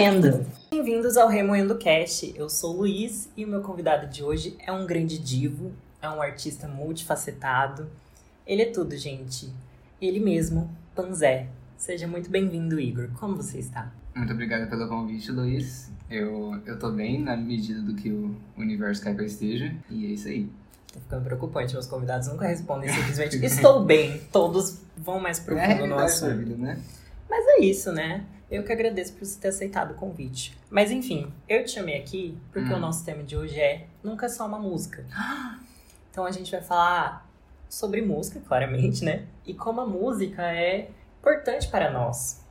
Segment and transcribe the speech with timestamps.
[0.00, 0.46] Remoendo.
[0.70, 2.32] Bem-vindos ao Remoendo Cast.
[2.34, 6.08] Eu sou o Luiz e o meu convidado de hoje é um grande divo, é
[6.08, 7.86] um artista multifacetado.
[8.46, 9.52] Ele é tudo, gente.
[10.00, 11.48] Ele mesmo, Panzé.
[11.76, 13.10] Seja muito bem-vindo, Igor.
[13.20, 13.92] Como você está?
[14.16, 15.90] Muito obrigado pelo convite, Luiz.
[16.10, 19.70] Eu, eu tô bem na medida do que o universo quer que eu esteja.
[19.90, 20.48] E é isso aí.
[20.94, 21.74] Tá ficando preocupante.
[21.74, 24.18] Meus convidados nunca respondem simplesmente estou bem.
[24.32, 26.38] Todos vão mais É profundo no realidade da assunto.
[26.38, 26.80] vida, né?
[27.28, 28.24] Mas é isso, né?
[28.50, 30.56] Eu que agradeço por você ter aceitado o convite.
[30.68, 32.76] Mas enfim, eu te chamei aqui porque Hum.
[32.76, 35.04] o nosso tema de hoje é Nunca Só Uma Música.
[36.10, 37.24] Então a gente vai falar
[37.68, 39.26] sobre música, claramente, né?
[39.46, 40.90] E como a música é
[41.20, 42.44] importante para nós.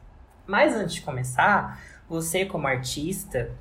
[0.48, 1.78] Mas antes de começar,
[2.08, 3.52] você como artista,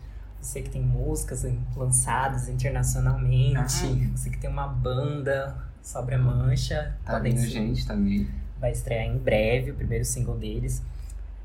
[0.40, 1.44] você que tem músicas
[1.76, 4.16] lançadas internacionalmente, Ah.
[4.16, 8.28] você que tem uma banda sobre a mancha, Tá vindo gente também.
[8.60, 10.80] vai estrear em breve o primeiro single deles.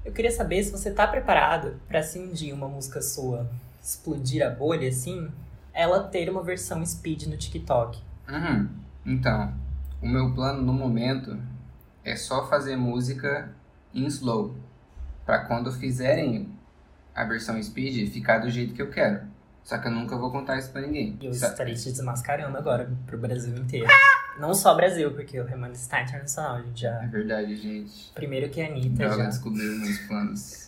[0.05, 3.49] Eu queria saber se você tá preparado para se um dia uma música sua
[3.81, 5.29] explodir a bolha assim,
[5.73, 7.99] ela ter uma versão speed no TikTok.
[8.29, 8.69] Uhum.
[9.05, 9.53] Então,
[10.01, 11.37] o meu plano no momento
[12.03, 13.53] é só fazer música
[13.93, 14.55] em slow.
[15.25, 16.49] Pra quando fizerem
[17.15, 19.21] a versão speed, ficar do jeito que eu quero.
[19.63, 21.17] Só que eu nunca vou contar isso pra ninguém.
[21.21, 23.87] E eu Sa- estarei te desmascarando agora pro Brasil inteiro.
[24.39, 26.99] Não só Brasil, porque o Remando está internacional, a gente É já.
[27.07, 28.11] verdade, gente.
[28.13, 29.25] Primeiro que a Anitta já.
[29.25, 30.63] descobriu meus planos.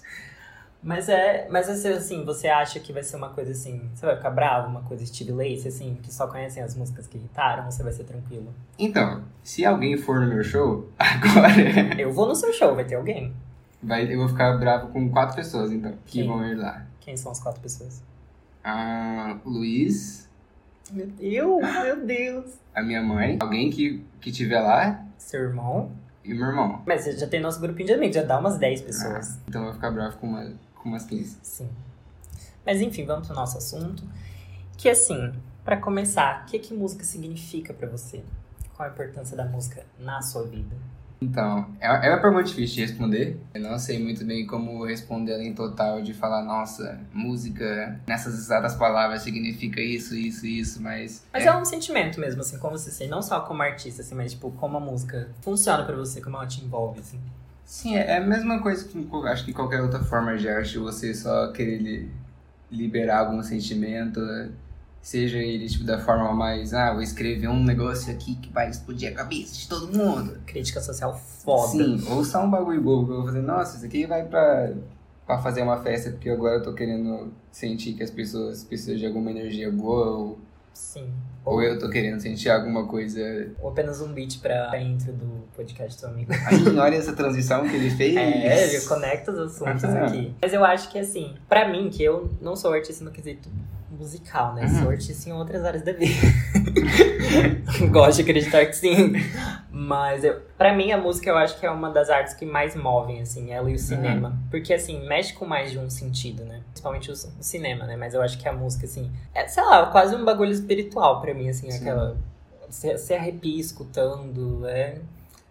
[0.83, 1.47] Mas é.
[1.49, 3.89] Mas assim, assim, você acha que vai ser uma coisa assim.
[3.95, 7.17] Você vai ficar bravo, uma coisa Steve Lace, assim, que só conhecem as músicas que
[7.17, 8.53] irritaram, ou você vai ser tranquilo?
[8.77, 11.55] Então, se alguém for no meu show, agora
[11.99, 13.33] Eu vou no seu show, vai ter alguém.
[13.81, 16.27] vai, eu vou ficar bravo com quatro pessoas, então, que Quem?
[16.27, 16.85] vão ir lá.
[17.01, 18.03] Quem são as quatro pessoas?
[18.63, 20.24] A Luiz,
[20.91, 22.53] Meu Deus, meu Deus.
[22.73, 25.91] a minha mãe, alguém que, que tiver lá Seu irmão?
[26.23, 26.81] e o meu irmão.
[26.85, 29.37] Mas você já tem nosso grupinho de amigos, já dá umas 10 pessoas.
[29.47, 31.37] Então eu vou ficar bravo com, uma, com umas 15.
[31.43, 31.69] Sim.
[32.65, 34.03] Mas enfim, vamos pro nosso assunto.
[34.77, 35.31] Que assim,
[35.63, 38.23] pra começar, o que, que música significa pra você?
[38.75, 40.75] Qual a importância da música na sua vida?
[41.21, 43.39] Então, é, é uma pergunta difícil de responder.
[43.53, 48.75] Eu não sei muito bem como responder em total, de falar, nossa, música nessas exatas
[48.75, 51.25] palavras significa isso, isso, isso, mas.
[51.33, 54.33] Mas é, um sentimento mesmo, assim, como você sei, não só como artista, assim, mas
[54.33, 57.19] tipo, como a música funciona pra você, como ela te envolve, assim.
[57.63, 61.51] Sim, é a mesma coisa que acho que qualquer outra forma de arte, você só
[61.51, 62.11] querer li-
[62.71, 64.19] liberar algum sentimento,
[65.05, 69.11] seja ele tipo da forma mais, ah, vou escrever um negócio aqui que vai explodir
[69.11, 70.39] a cabeça de todo mundo.
[70.47, 71.67] Crítica social foda.
[71.67, 74.73] Sim, ou só um bagulho bobo que eu vou fazer, nossa, isso aqui vai pra,
[75.27, 79.05] pra fazer uma festa porque agora eu tô querendo sentir que as pessoas precisam de
[79.05, 80.39] alguma energia boa, ou,
[80.73, 81.13] Sim.
[81.45, 83.21] ou eu tô querendo sentir alguma coisa.
[83.61, 86.31] Ou apenas um beat pra intro do podcast do amigo.
[86.47, 88.15] Aí, olha essa transição que ele fez.
[88.17, 90.05] É, ele conecta os assuntos Aham.
[90.07, 90.33] aqui.
[90.41, 93.47] Mas eu acho que assim, pra mim, que eu não sou artista no quesito
[93.95, 94.63] musical, né?
[94.63, 94.79] Uhum.
[94.81, 96.13] Sou artista em outras áreas da vida.
[97.91, 99.13] Gosto de acreditar que sim.
[99.71, 102.75] Mas eu, pra mim, a música eu acho que é uma das artes que mais
[102.75, 104.37] movem, assim, ela e o cinema.
[104.51, 106.61] Porque, assim, mexe com mais de um sentido, né?
[106.67, 107.95] Principalmente o, o cinema, né?
[107.95, 111.33] Mas eu acho que a música, assim, é, sei lá, quase um bagulho espiritual pra
[111.33, 111.81] mim, assim, Sim.
[111.81, 112.17] aquela.
[112.69, 114.97] Você, você arrepia escutando, é,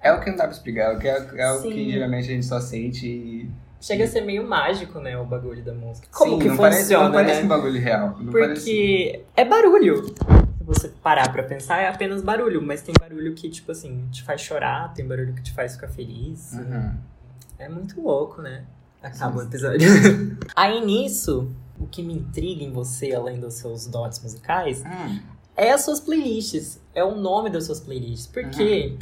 [0.01, 1.71] É o que não dá pra explicar, é o que, é o Sim.
[1.71, 3.51] que geralmente a gente só sente e.
[3.85, 6.09] Chega a ser meio mágico, né, o bagulho da música.
[6.11, 7.45] Como Sim, que não funciona, parece, não parece né?
[7.45, 8.17] um bagulho real.
[8.19, 8.55] Não parece...
[8.55, 10.07] Porque é barulho.
[10.07, 12.63] Se você parar pra pensar, é apenas barulho.
[12.63, 15.89] Mas tem barulho que, tipo assim, te faz chorar, tem barulho que te faz ficar
[15.89, 16.55] feliz.
[16.55, 16.95] Uhum.
[17.59, 18.65] É muito louco, né?
[19.03, 19.87] Acaba o episódio.
[20.57, 25.21] Aí nisso, o que me intriga em você, além dos seus dotes musicais, Hum,
[25.55, 26.81] é as suas playlists.
[26.95, 28.29] É o nome das suas playlists.
[28.29, 28.97] Porque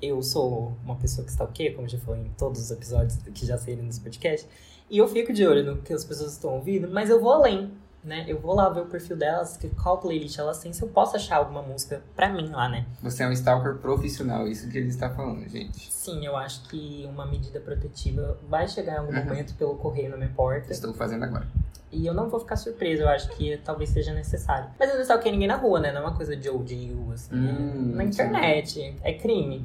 [0.00, 1.70] eu sou uma pessoa que está o quê?
[1.70, 4.46] Como já falei em todos os episódios que já saíram nesse podcast.
[4.90, 7.70] E eu fico de olho no que as pessoas estão ouvindo, mas eu vou além,
[8.04, 8.24] né?
[8.28, 11.16] Eu vou lá ver o perfil delas, que qual playlist elas têm, se eu posso
[11.16, 12.84] achar alguma música pra mim lá, né?
[13.02, 15.90] Você é um stalker profissional, isso que ele está falando, gente.
[15.90, 19.24] Sim, eu acho que uma medida protetiva vai chegar em algum Uhum.
[19.24, 20.70] momento pelo correio na minha porta.
[20.70, 21.48] Estou fazendo agora.
[21.90, 24.68] E eu não vou ficar surpresa, eu acho que talvez seja necessário.
[24.78, 25.92] Mas eu não stalkei ninguém na rua, né?
[25.92, 27.34] Não é uma coisa de ODU, assim.
[27.34, 28.96] Hum, na internet.
[29.02, 29.64] É crime.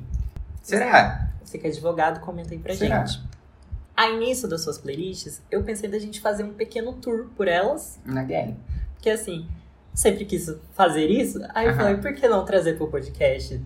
[0.69, 1.30] Será?
[1.44, 3.06] Você que é advogado, comenta aí pra Será?
[3.06, 3.21] gente.
[3.95, 8.00] Aí, nisso das suas playlists, eu pensei da gente fazer um pequeno tour por elas.
[8.06, 8.56] Na guerra.
[8.94, 9.48] Porque, assim,
[9.94, 11.39] sempre quis fazer isso.
[11.54, 13.62] Aí eu falei, por que não trazer pro podcast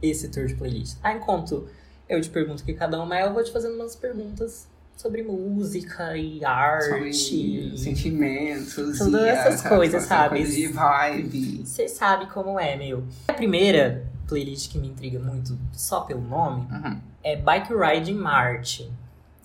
[0.00, 0.96] esse tour de playlist?
[1.02, 1.68] Aí, enquanto
[2.08, 4.66] eu te pergunto que cada uma é, eu vou te fazendo umas perguntas
[4.96, 6.84] sobre música e arte.
[6.84, 8.98] Sobre sentimentos.
[8.98, 10.36] Todas e essas coisas, sabe?
[10.38, 11.66] Coisa de vibe.
[11.66, 13.04] Você sabe como é, meu.
[13.28, 16.98] A primeira playlist que me intriga muito, só pelo nome, Uhum.
[17.22, 18.90] é Bike Ride in Marte.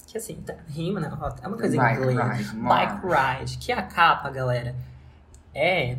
[0.08, 1.08] Que assim, tá, rima, né?
[1.42, 2.18] É uma coisa em inglês.
[2.48, 3.02] ride, Bike.
[3.06, 3.58] Ride.
[3.58, 4.74] Que a capa, galera,
[5.54, 5.98] é.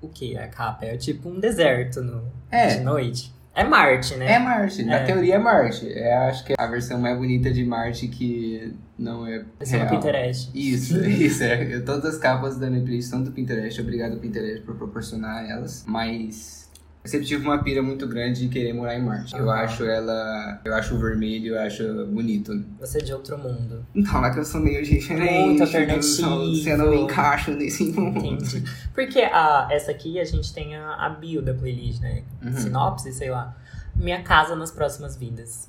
[0.00, 0.84] O que é a capa?
[0.84, 2.22] É tipo um deserto no...
[2.50, 2.76] É.
[2.76, 3.32] de noite.
[3.54, 4.32] É Marte, né?
[4.34, 5.04] É Marte, na É.
[5.04, 5.92] teoria é Marte.
[5.92, 9.84] É, acho que é a versão mais bonita de Marte que não é Esse é.
[9.84, 10.50] Pinterest.
[10.54, 11.42] Isso, isso.
[11.42, 11.80] É.
[11.80, 13.80] Todas as capas da minha playlist são do Pinterest.
[13.80, 15.84] Obrigado, Pinterest, por proporcionar elas.
[15.88, 16.67] Mas
[17.04, 19.34] eu sempre tive uma pira muito grande de querer morar em Marte.
[19.34, 20.60] Eu acho ela.
[20.64, 22.52] Eu acho o vermelho, eu acho bonito.
[22.80, 23.86] Você é de outro mundo.
[23.94, 25.32] Então, lá que eu sou meio diferente.
[25.46, 26.54] Muito eu sou- alternativo.
[26.56, 28.18] Você não me encaixa nesse mundo.
[28.18, 28.64] Entendi.
[28.92, 32.24] Porque a, essa aqui a gente tem a, a bio da playlist, né?
[32.42, 32.52] Uhum.
[32.52, 33.56] Sinopse, sei lá.
[33.94, 35.68] Minha casa nas próximas vidas.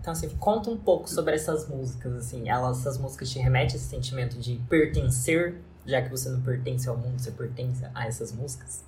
[0.00, 2.48] Então, assim, conta um pouco sobre essas músicas, assim.
[2.48, 6.88] Elas, essas músicas te remetem a esse sentimento de pertencer, já que você não pertence
[6.88, 8.84] ao mundo, você pertence a essas músicas?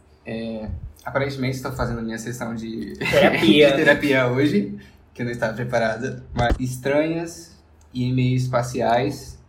[1.04, 3.70] Aparentemente estou fazendo a minha sessão de Terapia.
[3.72, 4.78] de terapia hoje,
[5.14, 6.22] que eu não estava preparada.
[6.34, 7.58] Mas estranhas
[7.92, 9.40] e meio espaciais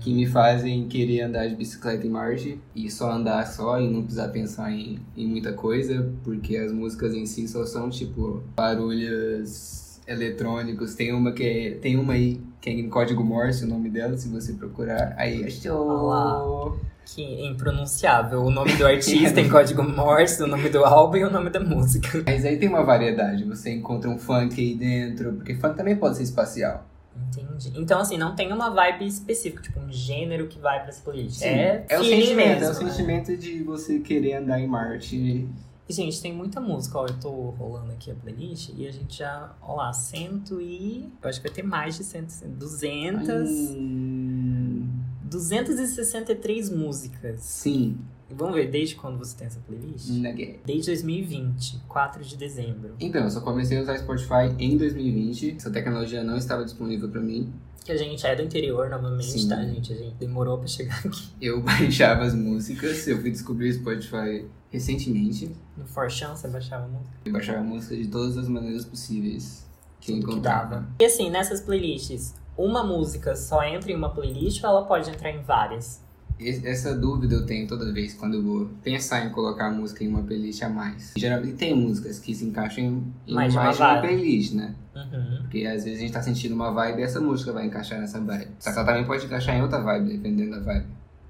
[0.00, 4.02] que me fazem querer andar de bicicleta em Marte e só andar só e não
[4.02, 9.89] precisar pensar em, em muita coisa, porque as músicas em si só são tipo barulhos
[10.10, 10.94] eletrônicos.
[10.94, 14.16] Tem uma que é, tem uma aí que é em código Morse, o nome dela,
[14.18, 15.14] se você procurar.
[15.16, 16.78] Aí achou.
[17.06, 18.42] Que é impronunciável.
[18.42, 21.60] O nome do artista em código Morse, o nome do álbum e o nome da
[21.60, 22.22] música.
[22.26, 26.16] Mas aí tem uma variedade, você encontra um funk aí dentro, porque funk também pode
[26.16, 26.86] ser espacial.
[27.28, 27.72] Entendi.
[27.74, 31.42] Então, assim, não tem uma vibe específica, tipo um gênero que vai pra essa playlist.
[31.42, 32.90] É é o sentimento, mesmo, é o né?
[32.90, 35.48] sentimento de você querer andar em Marte.
[35.90, 37.06] E, gente, tem muita música, ó.
[37.06, 41.10] Eu tô rolando aqui a playlist e a gente já, ó lá, cento e.
[41.20, 43.50] Eu acho que vai ter mais de cento, 200.
[43.76, 44.88] Hum,
[45.24, 47.40] 263 músicas.
[47.40, 47.98] sim,
[48.30, 50.10] E vamos ver, desde quando você tem essa playlist?
[50.10, 50.60] ninguém.
[50.64, 52.94] Desde 2020, 4 de dezembro.
[53.00, 55.56] Então, eu só comecei a usar Spotify em 2020.
[55.56, 57.52] Essa tecnologia não estava disponível pra mim.
[57.84, 59.48] Que a gente é do interior novamente, Sim.
[59.48, 59.92] tá, gente?
[59.92, 61.30] A gente demorou pra chegar aqui.
[61.40, 65.54] Eu baixava as músicas, eu fui descobrir o Spotify recentemente.
[65.76, 67.16] No Forchan, você baixava música.
[67.24, 69.66] Eu baixava música de todas as maneiras possíveis
[70.00, 70.86] que eu encontrava.
[70.98, 75.30] E assim, nessas playlists, uma música só entra em uma playlist ou ela pode entrar
[75.30, 76.02] em várias?
[76.38, 80.08] Essa dúvida eu tenho toda vez quando eu vou pensar em colocar a música em
[80.08, 81.12] uma playlist a mais.
[81.14, 82.84] Geralmente tem músicas que se encaixam
[83.26, 84.74] em, Mais mais, de uma uma playlist, né?
[84.94, 85.42] Uhum.
[85.42, 88.18] Porque às vezes a gente tá sentindo uma vibe e essa música vai encaixar nessa
[88.20, 88.52] vibe.
[88.58, 90.86] Só que ela também pode encaixar em outra vibe, dependendo da vibe.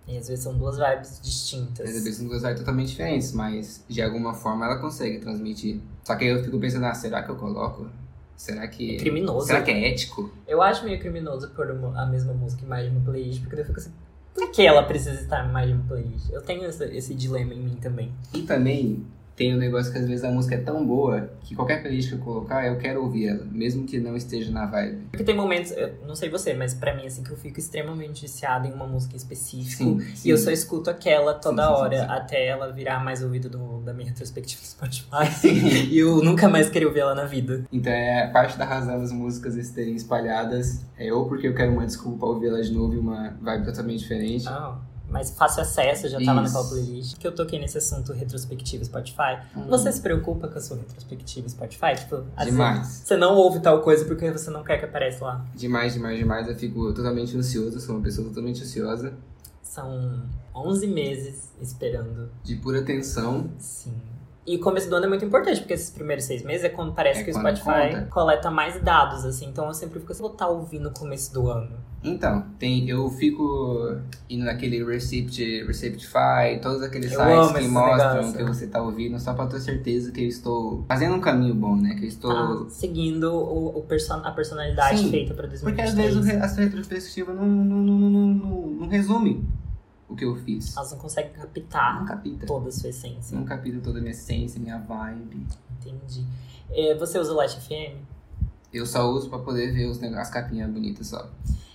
[0.07, 1.89] E às vezes são duas vibes Às distintas.
[1.89, 5.81] vezes são duas vibes totalmente diferentes, mas de alguma forma ela consegue transmitir.
[6.05, 7.87] Só que aí eu fico pensando, ah, será que eu coloco?
[8.37, 8.97] Será que.
[8.97, 9.47] É criminoso.
[9.47, 10.33] Será que é ético?
[10.49, 13.65] Eu acho meio criminoso pôr a mesma música em mais de uma playlist, porque eu
[13.67, 13.93] fico assim,
[14.35, 16.31] por que ela precisa estar em mais de uma playlist?
[16.31, 18.13] Eu tenho esse, esse dilema em mim também.
[18.33, 19.05] E também
[19.41, 22.15] tem um negócio que às vezes a música é tão boa que qualquer playlist que
[22.17, 25.07] eu colocar, eu quero ouvir ela, mesmo que não esteja na vibe.
[25.11, 28.21] Porque tem momentos, eu não sei você, mas pra mim, assim, que eu fico extremamente
[28.21, 29.83] viciada em uma música específica.
[29.83, 33.81] Sim, E eu só escuto aquela toda Sim, hora, até ela virar mais ouvido do-
[33.81, 35.25] da minha retrospectiva do Spotify.
[35.91, 37.65] e eu nunca mais querer ouvir ela na vida.
[37.73, 41.87] Então é parte da razão das músicas estarem espalhadas é ou porque eu quero uma
[41.87, 44.47] desculpa ouvir ela de novo e uma vibe totalmente diferente.
[44.49, 44.77] Ah,
[45.11, 46.55] mas fácil acesso, já tava Isso.
[46.55, 47.19] naquela playlist.
[47.19, 49.41] Que eu toquei nesse assunto retrospectiva Spotify.
[49.57, 49.67] Hum.
[49.69, 51.97] Você se preocupa com a sua retrospectiva Spotify?
[51.99, 52.87] Tipo, às Demais.
[53.05, 55.45] você não ouve tal coisa porque você não quer que apareça lá.
[55.55, 56.49] Demais, demais, demais.
[56.49, 59.13] Eu fico totalmente ansioso, sou uma pessoa totalmente ansiosa,
[59.63, 60.23] São
[60.55, 62.29] 11 meses esperando.
[62.43, 63.51] de pura tensão.
[63.59, 63.95] Sim.
[64.51, 66.93] E o começo do ano é muito importante, porque esses primeiros seis meses é quando
[66.93, 68.09] parece É que o Spotify conta.
[68.11, 69.47] coleta mais dados, assim.
[69.47, 71.71] Então eu sempre fico assim, vou estar ouvindo no começo do ano.
[72.03, 73.97] Então, tem, eu fico
[74.29, 78.37] indo naquele Recept, Receptify, todos aqueles Eu sites que mostram negócio.
[78.39, 81.77] que você tá ouvindo, só pra ter certeza que eu estou fazendo um caminho bom,
[81.77, 81.95] né?
[81.95, 82.33] Que eu estou.
[82.33, 85.63] Ah, seguindo o, o person a personalidade Sim, feita pra 2023.
[85.63, 89.45] Porque às vezes o a sua retrospectiva não, não, não, não, não resume
[90.11, 90.77] o que eu fiz.
[90.77, 92.47] Elas não conseguem Não captar capita.
[92.47, 93.37] toda a sua essência.
[93.39, 95.47] Não capita toda a minha essência, minha vibe.
[95.81, 96.25] Entendi.
[96.71, 97.97] É, você usa o Last FM?
[98.73, 101.29] Eu só uso pra poder ver os as capinhas bonitas só.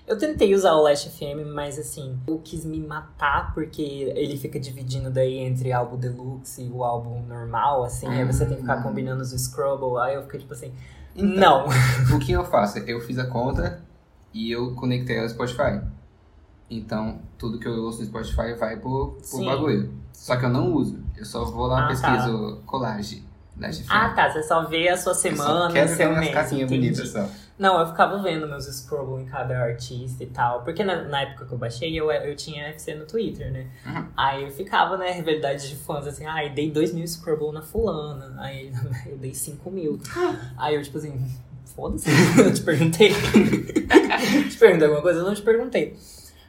[0.08, 3.82] Eu tentei usar o Last FM, mas assim, eu quis me matar porque
[4.16, 8.56] ele fica dividindo daí entre álbum deluxe e o álbum normal, assim, aí você tem
[8.56, 8.84] que ficar Ah.
[8.84, 10.72] combinando os Scrubble, aí eu fiquei tipo assim,
[11.16, 12.16] Então, não.
[12.16, 12.78] O que eu faço?
[12.80, 13.82] Eu fiz a conta
[14.32, 15.82] e eu conectei ao Spotify.
[16.70, 19.94] Então, tudo que eu ouço no Spotify vai pro, pro bagulho.
[20.12, 21.00] Só que eu não uso.
[21.16, 23.24] Eu só vou lá Ah, e pesquiso colagem
[23.56, 23.86] da FM.
[23.90, 27.30] Ah, tá, você só vê a sua Eu só semana, quero seu mês, bonitas só.
[27.58, 30.62] Não, eu ficava vendo meus scrubble em cada artista e tal.
[30.64, 33.68] Porque na, na época que eu baixei, eu, eu tinha FC no Twitter, né?
[33.86, 34.06] Uhum.
[34.18, 38.36] Aí eu ficava, né, rivalidade de fãs, assim, ai, dei 2 mil scrubble na fulana.
[38.40, 38.74] Aí
[39.08, 40.00] eu dei 5 mil.
[40.58, 41.14] Aí eu, tipo assim,
[41.74, 42.10] foda-se.
[42.38, 43.14] eu te perguntei.
[44.50, 45.20] te perguntei alguma coisa?
[45.20, 45.98] Eu não te perguntei.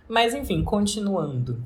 [0.09, 1.63] Mas enfim, continuando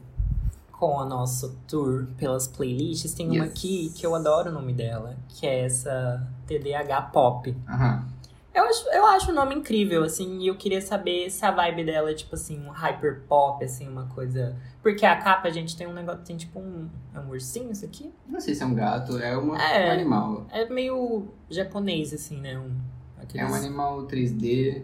[0.73, 3.51] com a nosso tour pelas playlists, tem uma Yes.
[3.51, 7.55] aqui que eu adoro o nome dela, que é essa TDH Pop.
[7.69, 8.09] Aham.
[8.53, 11.85] Eu acho, eu acho o nome incrível, assim, e eu queria saber se a vibe
[11.85, 14.57] dela é, tipo assim, um hyper pop, assim, uma coisa...
[14.83, 16.89] Porque a capa, a gente tem um negócio, tem tipo um...
[17.15, 18.13] É um ursinho isso aqui?
[18.27, 19.89] Não sei se é um gato, é uma- É.
[19.91, 20.47] um animal.
[20.51, 22.59] É meio japonês, assim, né?
[22.59, 22.73] Um,
[23.21, 24.83] É aqueles um animal 3D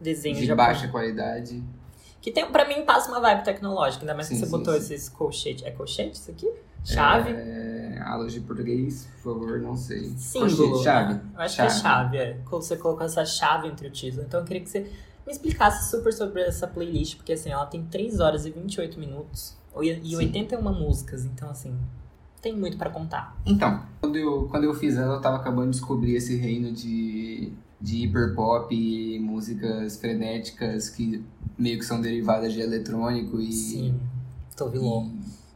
[0.00, 0.80] desenhos de japoneses.
[0.80, 1.62] baixa qualidade.
[2.24, 4.72] Que tem, pra mim, passa uma vibe tecnológica, ainda mais que Sim, você sim, botou
[4.72, 4.78] sim.
[4.94, 5.62] esses colchetes.
[5.62, 6.50] É colchete isso aqui?
[6.82, 7.32] Chave?
[7.32, 10.04] É, aulas de português, por favor, não sei.
[10.16, 10.70] Símbolo.
[10.70, 11.12] Colchete, chave.
[11.12, 11.20] né?
[11.34, 12.40] Eu acho que é chave, é.
[12.48, 14.22] Quando Você colocou essa chave entre o título.
[14.22, 14.80] Então eu queria que você
[15.26, 19.54] me explicasse super sobre essa playlist, porque assim, ela tem 3 horas e 28 minutos
[19.82, 20.16] e Sim.
[20.16, 21.78] 81 músicas, então assim,
[22.40, 23.36] tem muito pra contar.
[23.44, 27.52] Então, quando eu, quando eu fiz ela, eu tava acabando de descobrir esse reino de,
[27.78, 31.22] de hiperpop e músicas frenéticas que
[31.58, 33.52] meio que são derivadas de eletrônico e.
[33.52, 33.94] Sim,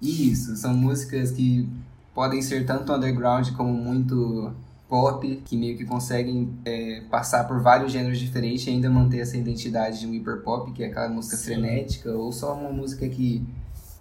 [0.00, 1.68] e isso, são músicas que
[2.14, 4.52] podem ser tanto underground como muito
[4.88, 9.36] pop, que meio que conseguem é, passar por vários gêneros diferentes e ainda manter essa
[9.36, 11.44] identidade de um hiperpop, que é aquela música Sim.
[11.44, 13.46] frenética, ou só uma música que,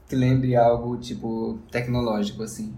[0.08, 2.74] que lembre algo, tipo, tecnológico, assim.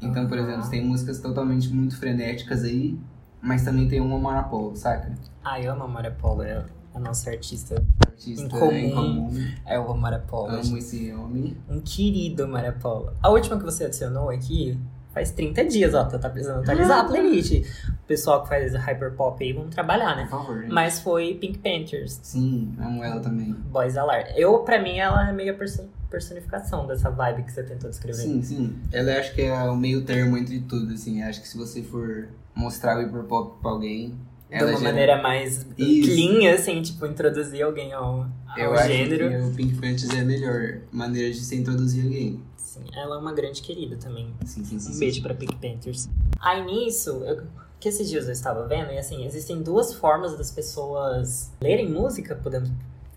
[0.00, 2.98] Então, por exemplo, tem músicas totalmente muito frenéticas aí,
[3.42, 5.12] mas também tem uma Marapolo, saca?
[5.42, 7.82] Ah, eu amo a Maria Paula, é a nossa artista.
[8.18, 8.72] Artista Em comum.
[8.72, 9.44] em comum.
[9.64, 10.54] É, eu amo a Maria Paula.
[10.60, 11.56] Amo esse homem.
[11.68, 13.14] Um querido Maria Paula.
[13.22, 14.76] A última que você adicionou aqui
[15.14, 16.04] faz 30 dias, ó.
[16.04, 17.64] Tá precisando atualizar a playlist.
[17.88, 20.22] O pessoal que faz hyperpop aí, vamos trabalhar, né?
[20.24, 20.66] Por favor.
[20.68, 23.52] Mas foi Pink Panthers, Sim, amo ela também.
[23.52, 24.24] Boys Alarm.
[24.34, 28.18] Eu, pra mim, ela é meio a perso- personificação dessa vibe que você tentou descrever.
[28.20, 28.76] Sim, sim.
[28.90, 31.22] Ela acho que é o meio termo entre tudo, assim.
[31.22, 34.14] Acho que se você for mostrar o hiperpop pra alguém,
[34.50, 36.10] De uma maneira mais Isso.
[36.10, 39.28] clean, assim, tipo, introduzir alguém ao, ao Eu acho gênero.
[39.28, 42.40] que o Pink Panthers é a melhor maneira de se introduzir alguém.
[42.56, 44.32] Sim, ela é uma grande querida também.
[44.46, 44.90] Sim, sim, sim.
[44.90, 44.98] Um sim.
[45.00, 46.08] beijo pra Pink Panthers.
[46.40, 47.42] Aí nisso, eu,
[47.78, 52.34] que esses dias eu estava vendo, e assim, existem duas formas das pessoas lerem música,
[52.34, 52.70] podemos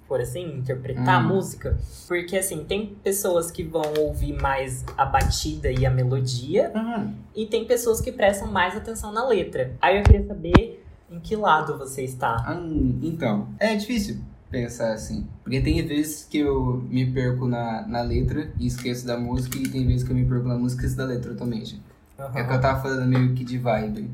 [0.07, 1.29] por assim, interpretar a Hum.
[1.35, 1.77] música.
[2.09, 7.13] Porque assim, tem pessoas que vão ouvir mais a batida e a melodia, Uhum.
[7.33, 9.73] e tem pessoas que prestam mais atenção na letra.
[9.81, 10.80] Aí eu queria saber
[11.11, 12.37] em que lado você está.
[12.45, 12.59] Ah,
[13.01, 14.17] então, é difícil
[14.49, 15.27] pensar assim.
[15.43, 19.67] Porque tem vezes que eu me perco na, na letra e esqueço da música, e
[19.67, 21.81] tem vezes que eu me perco na música e esqueço da letra totalmente.
[22.17, 24.09] É o que eu tava falando meio que de vibe.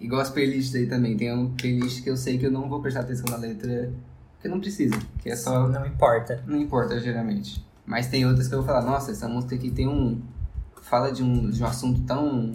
[0.00, 1.16] Igual as playlists aí também.
[1.16, 3.92] Tem um playlist que eu sei que eu não vou prestar atenção na letra,
[4.34, 4.98] porque não precisa.
[5.20, 5.68] Que é só.
[5.68, 6.42] Não importa.
[6.46, 7.64] Não importa, geralmente.
[7.86, 10.20] Mas tem outras que eu vou falar, nossa, essa música aqui tem um.
[10.82, 12.52] Fala de um, de um assunto tão.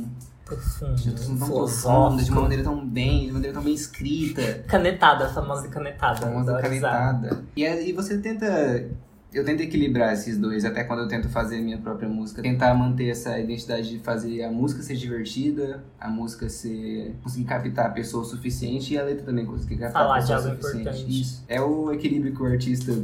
[0.47, 3.73] Profundo, De um tão profundo, de uma maneira tão bem, de uma maneira tão bem
[3.73, 4.63] escrita.
[4.67, 6.21] Canetada, a famosa canetada.
[6.21, 6.91] famosa adoro usar.
[6.91, 7.43] canetada.
[7.55, 8.85] E, aí você tenta.
[9.33, 12.41] Eu tento equilibrar esses dois, até quando eu tento fazer minha própria música.
[12.41, 17.13] Tentar manter essa identidade de fazer a música ser divertida, a música ser.
[17.21, 20.39] conseguir captar a pessoa o suficiente e a letra também conseguir captar Falar a pessoa
[20.39, 20.89] de o algo suficiente.
[20.89, 21.21] importante.
[21.21, 21.43] Isso.
[21.49, 22.97] É o equilíbrio que o artista.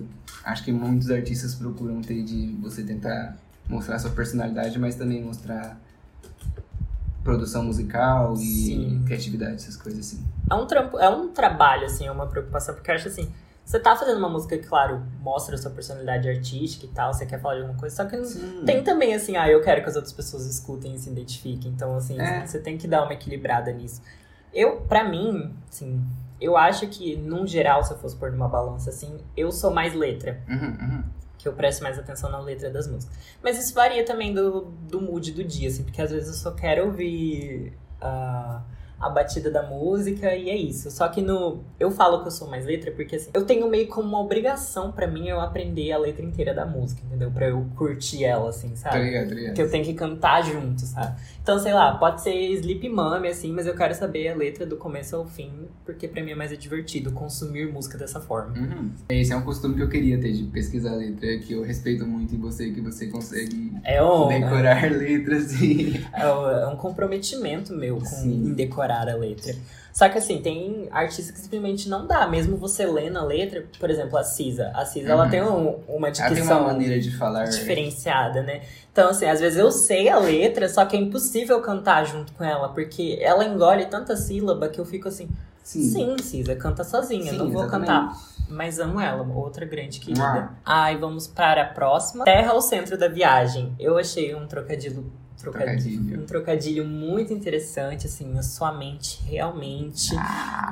[0.45, 5.77] Acho que muitos artistas procuram ter de você tentar mostrar sua personalidade, mas também mostrar
[7.23, 9.03] produção musical e Sim.
[9.05, 10.23] criatividade, essas coisas assim.
[10.49, 13.31] É um, trampo, é um trabalho, assim, é uma preocupação, porque eu acho assim,
[13.65, 17.25] você tá fazendo uma música que, claro, mostra a sua personalidade artística e tal, você
[17.25, 18.63] quer falar de alguma coisa, só que não- Sim.
[18.65, 21.95] tem também, assim, ah, eu quero que as outras pessoas escutem e se identifiquem, então,
[21.95, 22.45] assim, É.
[22.45, 24.01] você tem que dar uma equilibrada nisso.
[24.53, 26.05] Eu, pra mim, assim,
[26.41, 29.93] eu acho que, num geral, se eu fosse pôr numa balança, assim, eu sou mais
[29.95, 31.03] letra, Uhum, uhum.
[31.43, 33.15] Que eu presto mais atenção na letra das músicas.
[33.43, 36.51] Mas isso varia também do, do mood do dia, assim, porque às vezes eu só
[36.51, 38.63] quero ouvir a,
[39.05, 40.89] a batida da música e é isso.
[40.91, 41.59] Só que no.
[41.79, 44.91] Eu falo que eu sou mais letra porque assim, eu tenho meio como uma obrigação
[44.91, 47.31] pra mim eu aprender a letra inteira da música, entendeu?
[47.31, 48.95] Pra eu curtir ela, assim, sabe?
[48.95, 49.53] tá ligado.
[49.53, 51.19] Que eu tenho que cantar junto, sabe?
[51.41, 54.77] Então, sei lá, pode ser Sleep Mummy, assim, mas eu quero saber a letra do
[54.77, 55.51] começo ao fim,
[55.85, 58.57] porque pra mim é mais divertido consumir música dessa forma.
[58.57, 58.91] Uhum.
[59.09, 62.05] Esse é um costume que eu queria ter, de pesquisar a letra, que eu respeito
[62.05, 66.01] muito em você, que você consegue É um, decorar letras e...
[66.13, 68.47] É um- é um comprometimento meu com Sim.
[68.47, 69.53] em decorar a letra.
[69.91, 72.25] Só que assim, tem artistas que simplesmente não dá.
[72.27, 74.71] Mesmo você lendo a letra, por exemplo, a Cisa.
[74.73, 75.29] A Cisa, ela Uhum.
[75.29, 77.43] tem um- uma Ela tem dicção uma maneira de falar...
[77.45, 78.61] diferenciada, né?
[78.91, 82.43] Então, assim, às vezes eu sei a letra, só que é impossível cantar junto com
[82.43, 85.29] ela, porque ela engole tanta sílaba que eu fico assim,
[85.63, 85.83] Sim.
[85.83, 87.87] sim, Cisa, canta sozinha, Sim, não vou exatamente.
[87.89, 88.33] cantar.
[88.49, 90.21] Mas amo ela, outra grande querida.
[90.21, 90.49] Mua.
[90.65, 92.25] Ai, vamos para a próxima.
[92.25, 93.73] Terra ao centro da viagem.
[93.79, 95.05] Eu achei um trocadilho
[95.51, 96.21] Trocadilho.
[96.21, 100.15] um trocadilho muito interessante, assim, a sua mente realmente,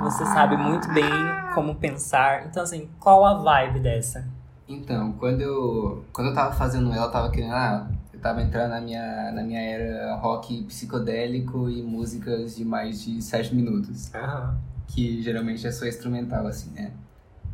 [0.02, 1.12] você sabe muito bem
[1.54, 2.48] como pensar.
[2.48, 4.26] Então, assim, qual a vibe dessa?
[4.68, 7.54] Então, quando eu, quando eu tava fazendo ela, eu tava querendo.
[7.54, 13.04] Ah, eu tava entrando na minha, na minha era rock psicodélico e músicas de mais
[13.04, 14.14] de 7 minutos.
[14.16, 14.58] Aham.
[14.88, 16.92] Que geralmente é só instrumental, assim, né?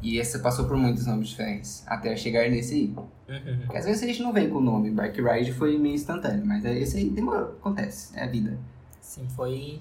[0.02, 2.96] E esse passou por muitos nomes diferentes, até chegar nesse aí.
[3.30, 3.60] Uhum.
[3.62, 4.92] Porque às vezes a gente não vem com o nome.
[4.92, 8.58] Bike Ride foi meio instantâneo, mas esse aí demorou, acontece, é a vida.
[9.02, 9.80] Sim, foi.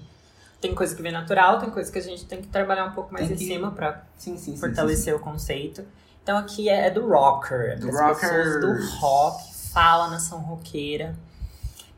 [0.59, 3.13] Tem coisa que vem natural, tem coisa que a gente tem que trabalhar um pouco
[3.13, 4.57] mais Tem em que- cima pra Sim, sim, sim.
[4.57, 5.85] fortalecer o conceito.
[6.23, 11.15] Então aqui é, é do rocker, é Do pessoas do rock, fala nação roqueira.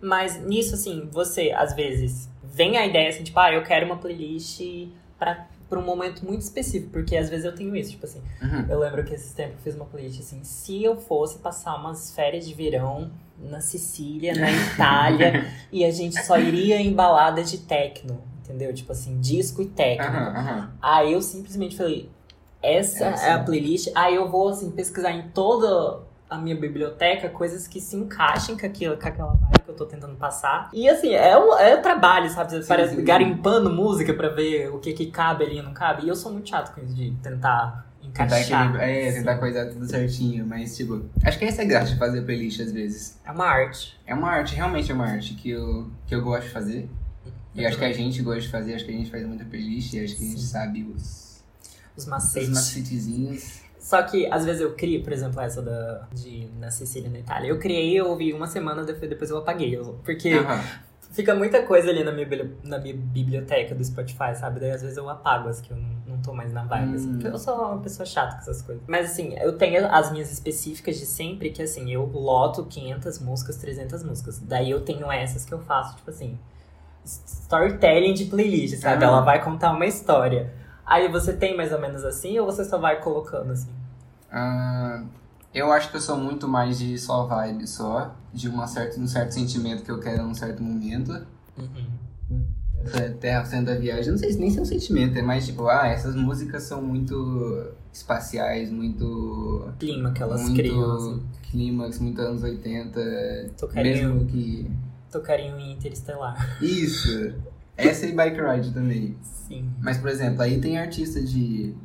[0.01, 3.97] Mas nisso, assim, você, às vezes, vem a ideia, assim, tipo, ah, eu quero uma
[3.97, 4.61] playlist
[5.17, 8.65] pra, pra um momento muito específico, porque às vezes eu tenho isso, tipo assim, Uhum.
[8.69, 12.13] eu lembro que esses tempos eu fiz uma playlist, assim, se eu fosse passar umas
[12.13, 17.59] férias de verão na Sicília, na Itália, e a gente só iria em baladas de
[17.59, 18.73] techno, entendeu?
[18.73, 20.05] Tipo assim, disco e techno.
[20.07, 20.71] Aham, aham.
[20.81, 22.09] Aí eu simplesmente falei,
[22.61, 23.25] essa, Essa.
[23.27, 23.89] é a playlist.
[23.95, 28.65] Aí eu vou assim pesquisar em toda a minha biblioteca coisas que se encaixem com,
[28.65, 30.69] aquilo, com aquela vibe que eu tô tentando passar.
[30.71, 32.51] E assim, é um, é um trabalho, sabe?
[32.51, 33.03] Você Sim, parece sim, sim.
[33.05, 36.05] garimpando música pra ver o que, que cabe ali e não cabe.
[36.05, 38.61] E eu sou muito chato com isso de tentar Tentar encaixar.
[38.65, 39.39] equilibrar, é, tentar Sim.
[39.39, 43.19] coisar tudo certinho, mas tipo, acho que essa é graça de fazer playlist às vezes.
[43.25, 43.99] É uma arte.
[44.07, 46.89] É uma arte, realmente é uma arte que eu, que eu gosto de fazer.
[47.53, 49.93] E acho que a gente gosta de fazer, acho que a gente faz muita playlist
[49.93, 50.47] e acho que a gente Sim.
[50.47, 51.43] sabe os,
[51.97, 52.49] Os os macetes.
[52.49, 53.61] macetezinhos.
[53.79, 57.47] Só que às vezes eu crio, por exemplo, essa da, de na Sicília, na Itália.
[57.47, 59.79] Eu criei, eu ouvi uma semana, depois eu apaguei.
[60.03, 60.61] Porque Aham.
[61.11, 62.27] Fica muita coisa ali na minha,
[62.63, 64.59] na minha biblioteca do Spotify, sabe?
[64.59, 67.09] Daí às vezes eu apago as que eu não, não tô mais na vibe, assim.
[67.09, 67.13] Hum.
[67.13, 68.83] Porque eu sou uma pessoa chata com essas coisas.
[68.87, 73.57] Mas assim, eu tenho as minhas específicas de sempre, que assim, eu loto 500 músicas,
[73.57, 74.39] 300 músicas.
[74.39, 76.37] Daí eu tenho essas que eu faço, tipo assim,
[77.03, 79.03] storytelling de playlist, sabe?
[79.03, 79.07] Ah.
[79.07, 80.53] Ela vai contar uma história.
[80.89, 83.69] Aí você tem mais ou menos assim, ou você só vai colocando assim?
[84.31, 85.03] Ah,
[85.53, 88.15] eu acho que eu sou muito mais de só vibe, só.
[88.33, 91.11] De uma certa, um certo sentimento que eu quero num certo momento.
[91.55, 92.43] Uhum.
[92.83, 95.45] Essa terra sendo a viagem, não sei se nem se é um sentimento, é mais
[95.45, 99.69] tipo, ah, essas músicas são muito espaciais, muito.
[99.77, 101.23] Clima que elas muito criam, assim.
[101.51, 103.51] clímax, muito anos 80.
[103.59, 104.71] Tocarinho, Mesmo que.
[105.11, 106.57] tocarinho em Interestelar.
[106.63, 107.33] Isso!
[107.87, 109.17] Essa e Bike Ride também.
[109.21, 109.69] Sim.
[109.79, 111.75] Mas, por exemplo, aí tem artista de.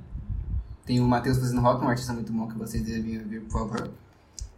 [0.84, 3.90] Tem o Matheus fazendo rock, um artista muito bom que vocês devem ver, por favor.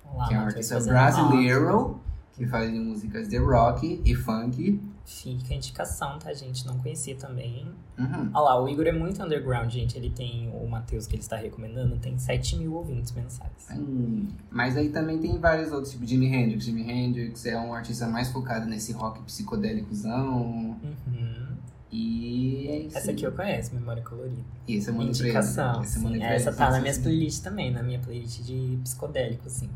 [0.04, 2.00] Vamos lá, que é um artista brasileiro
[2.36, 4.80] que faz músicas de rock e funk.
[5.06, 6.66] Fica a indicação, tá, gente?
[6.66, 7.64] Não conhecia também.
[7.96, 8.30] Uhum.
[8.34, 9.96] Olha lá, o Igor é muito underground, gente.
[9.96, 13.68] Ele tem o Matheus que ele está recomendando, tem 7 mil ouvintes mensais.
[13.72, 16.64] Hum, Mas aí também tem vários outros, tipo Jimi Hendrix.
[16.64, 20.76] Jimi Hendrix é um artista mais focado nesse rock psicodélicozão.
[20.82, 21.56] Uhum.
[21.90, 22.98] E é isso.
[22.98, 24.42] Essa aqui eu conheço, Memória Colorida.
[24.66, 25.82] E esse é muito Indicação.
[25.82, 26.06] Esse é sim.
[26.06, 27.02] muito Essa tá na minha sim.
[27.02, 29.70] playlist também, na minha playlist de psicodélico, assim.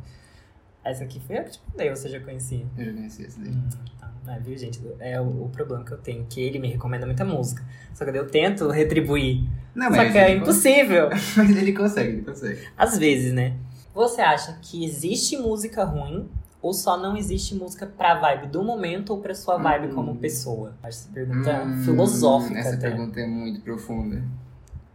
[0.84, 2.66] Essa aqui foi a que te mandei, você já conhecia.
[2.76, 3.50] Eu já conheci esse daí.
[3.50, 3.68] Hum,
[4.00, 4.10] tá.
[4.26, 4.80] Ah, viu, gente?
[4.98, 7.64] É o, o problema que eu tenho, que ele me recomenda muita música.
[7.94, 9.48] Só que eu tento retribuir.
[9.74, 11.10] Não, Só que é impossível.
[11.10, 11.32] consegue.
[11.36, 12.68] Mas ele consegue, ele consegue.
[12.76, 13.56] Às vezes, né?
[13.94, 16.28] Você acha que existe música ruim
[16.62, 19.94] ou só não existe música pra vibe do momento ou pra sua vibe Hum.
[19.94, 20.74] como pessoa?
[20.82, 22.88] Acho essa pergunta Hum, filosófica Essa até.
[22.88, 24.22] pergunta é muito profunda.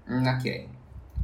[0.08, 0.70] Hum, ok.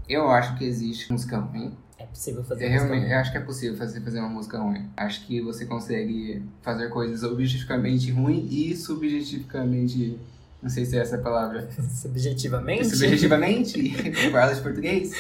[0.10, 1.76] Eu acho que existe música ruim.
[2.12, 4.60] É possível fazer Eu, música realmente, eu acho que é possível fazer, fazer uma música
[4.60, 4.90] ruim.
[4.98, 10.20] Acho que você consegue fazer coisas objetificamente ruim e subjetivamente.
[10.62, 11.68] Não sei se é essa a palavra.
[11.90, 12.90] Subjetivamente?
[12.90, 13.94] Subjetivamente?
[14.30, 15.12] Fala de português?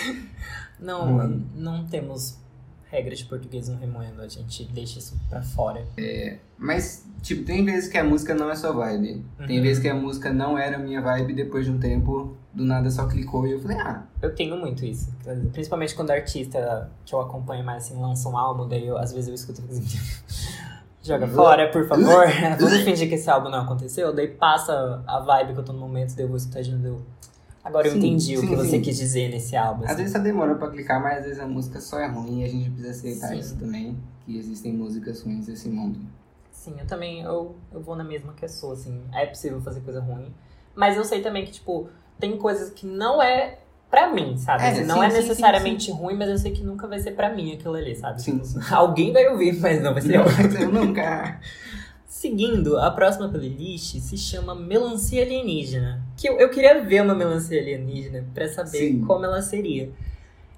[0.80, 1.48] Não, Ruim.
[1.56, 2.38] não temos
[2.92, 5.86] regras de português no Remoendo, a gente deixa isso pra fora.
[6.58, 9.24] Mas, tipo, tem vezes que a música não é sua vibe.
[9.48, 9.64] Tem Uhum.
[9.64, 13.08] vezes que a música não era minha vibe depois de um tempo, do nada só
[13.08, 15.10] clicou e eu falei, ah, Eu tenho muito isso.
[15.54, 19.30] Principalmente quando artista que eu acompanho mais assim lança um álbum, daí eu, às vezes
[19.30, 19.84] eu escuto e assim,
[21.04, 22.28] Joga fora, por favor.
[22.60, 24.14] Vamos fingir que esse álbum não aconteceu.
[24.14, 27.02] Daí passa a vibe que eu tô no momento, daí eu vou escutar de novo.
[27.64, 28.82] Agora eu Sim, entendi o sim, que você sim.
[28.82, 29.84] quis dizer nesse álbum.
[29.84, 29.98] Às assim.
[29.98, 32.48] vezes só demora pra clicar, mas às vezes a música só é ruim e a
[32.48, 33.98] gente precisa aceitar isso também.
[34.26, 36.00] Que existem músicas ruins nesse mundo.
[36.62, 39.02] Sim, eu também, eu, eu vou na mesma que a sua, assim.
[39.12, 40.32] É possível fazer coisa ruim.
[40.76, 43.58] Mas eu sei também que, tipo, tem coisas que não é
[43.90, 44.62] pra mim, sabe?
[44.64, 47.14] É, Assim, não sim, é sim, necessariamente ruim, mas eu sei que nunca vai ser
[47.14, 48.22] pra mim aquilo ali, sabe?
[48.22, 48.38] Sim.
[48.38, 50.62] Tipo, Alguém vai ouvir, mas não vai ser Não, eu.
[50.62, 51.42] eu nunca.
[52.06, 56.06] Seguindo, a próxima playlist se chama Melancia Alienígena.
[56.16, 59.02] Que eu, eu queria ver uma melancia alienígena pra saber Sim.
[59.02, 59.92] como ela seria.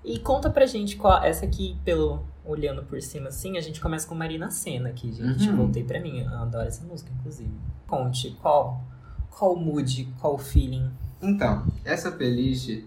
[0.04, 1.24] E conta pra gente qual.
[1.24, 2.22] Essa aqui, pelo.
[2.46, 5.50] Olhando por cima assim, a gente começa com Marina Senna aqui, gente.
[5.50, 5.56] Uhum.
[5.56, 6.20] Voltei pra mim.
[6.20, 7.52] Eu adoro essa música, inclusive.
[7.88, 8.84] Conte, qual.
[9.30, 10.92] Qual mood, qual feeling?
[11.22, 12.84] Então, essa playlist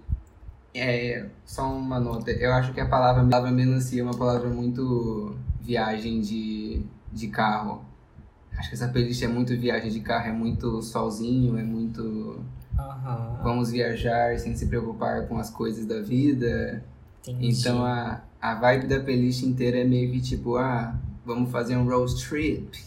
[0.75, 2.31] é só uma nota.
[2.31, 7.29] Eu acho que a palavra, a palavra melancia é uma palavra muito viagem de, de
[7.29, 7.83] carro.
[8.57, 12.41] Acho que essa playlist é muito viagem de carro, é muito solzinho, é muito
[12.79, 13.41] Aham.
[13.43, 16.85] vamos viajar sem se preocupar com as coisas da vida.
[17.29, 17.49] Entendi.
[17.61, 21.85] Então a, a vibe da playlist inteira é meio que tipo, ah, vamos fazer um
[21.89, 22.85] road trip.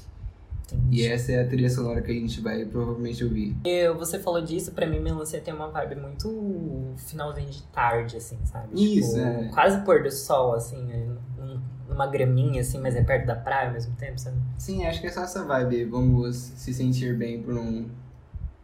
[0.72, 1.02] Entendi.
[1.02, 3.56] E essa é a trilha sonora que a gente vai provavelmente ouvir.
[3.66, 8.38] Eu, você falou disso, pra mim, melancia tem uma vibe muito finalzinho de tarde, assim,
[8.46, 8.68] sabe?
[8.80, 9.48] Isso, tipo, é.
[9.50, 11.08] Quase pôr do sol, assim, né?
[11.38, 14.38] Num- numa graminha, assim, mas é perto da praia ao mesmo tempo, sabe?
[14.60, 15.86] Sim, acho que é só essa vibe.
[15.86, 17.88] Vamos se sentir bem por um,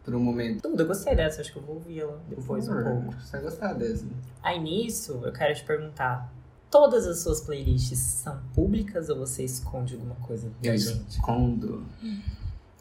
[0.06, 0.62] por um momento.
[0.62, 3.12] Tudo, eu gostei dessa, acho que eu vou ouvir ela depois um pouco.
[3.20, 4.06] Você vai gostar dessa.
[4.42, 6.32] Aí nisso, eu quero te perguntar:
[6.70, 11.08] todas as suas playlists são públicas ou você esconde alguma coisa da Eu gente?
[11.10, 11.84] escondo.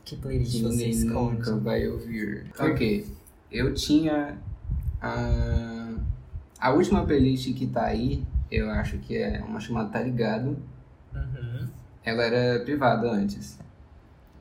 [0.06, 1.38] Que playlist que você ninguém esconde?
[1.40, 2.46] nunca vai ouvir.
[2.60, 3.08] Ok,
[3.52, 4.38] eu tinha
[5.02, 5.96] a,
[6.60, 10.58] a última playlist que tá aí, eu acho que é uma chamada Tá Ligado.
[11.12, 11.68] Uhum.
[12.04, 13.58] Ela era privada antes.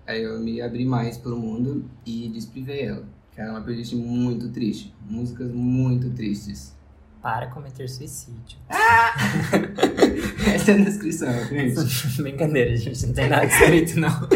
[0.06, 3.04] Aí eu me abri mais pro mundo e desprivei ela.
[3.32, 4.94] Que era uma playlist muito triste.
[5.08, 6.74] Músicas muito tristes.
[7.22, 8.58] Para cometer suicídio.
[10.54, 11.74] Essa é a descrição, gente.
[12.22, 14.10] Brincadeira, gente, não tem nada escrito, não.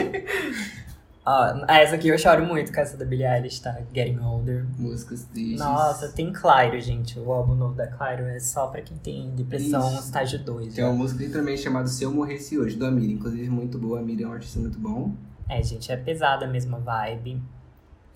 [1.31, 3.79] Ó, essa aqui eu choro muito com essa da Billie Eilish, tá?
[3.95, 4.65] Getting Older.
[4.79, 5.59] Músicas tristes.
[5.59, 7.19] Nossa, tem Clairo, gente.
[7.19, 10.05] O álbum novo da Clairo é só pra quem tem depressão Isso.
[10.05, 10.73] estágio 2.
[10.73, 13.11] Tem uma música literalmente chamada Se Eu Morresse Hoje, do Amir.
[13.11, 14.01] Inclusive, muito boa.
[14.01, 15.15] Amir é um artista muito bom.
[15.49, 17.43] É, gente, é pesada a mesma vibe.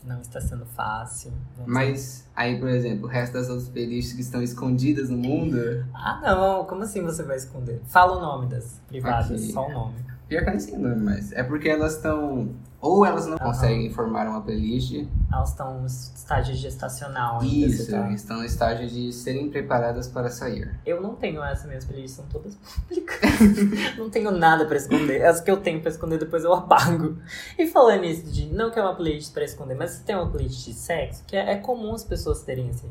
[0.04, 1.32] Não está sendo fácil.
[1.64, 5.56] Mas aí, por exemplo, o resto das outras playlists que estão escondidas no mundo,
[5.94, 6.64] Ah, não.
[6.64, 7.80] Como assim você vai esconder?
[7.86, 9.52] Fala o nome das privadas, Ok.
[9.52, 9.94] só o nome.
[10.28, 12.48] pior que eu nem sei o nome, mas é porque elas estão.
[12.82, 13.44] Ou elas não Aham.
[13.44, 17.66] conseguem formar uma playlist, Elas estão no estágio gestacional ainda.
[17.66, 18.10] isso, tá?
[18.10, 20.68] estão no estágio de serem preparadas para sair.
[20.84, 23.20] Eu não tenho essa, minhas playlists são todas públicas.
[23.96, 25.24] não tenho nada pra esconder.
[25.24, 27.16] As que eu tenho pra esconder, depois eu apago.
[27.56, 30.26] E falando nisso de não que é uma playlist pra esconder, mas você tem uma
[30.28, 32.90] playlist de sexo, que é, é comum as pessoas terem assim.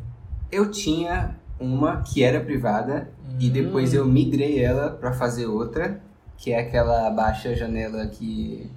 [0.49, 3.51] Eu tinha uma que era privada e Hum.
[3.51, 6.01] depois eu migrei ela para fazer outra,
[6.37, 8.71] que é aquela baixa janela que,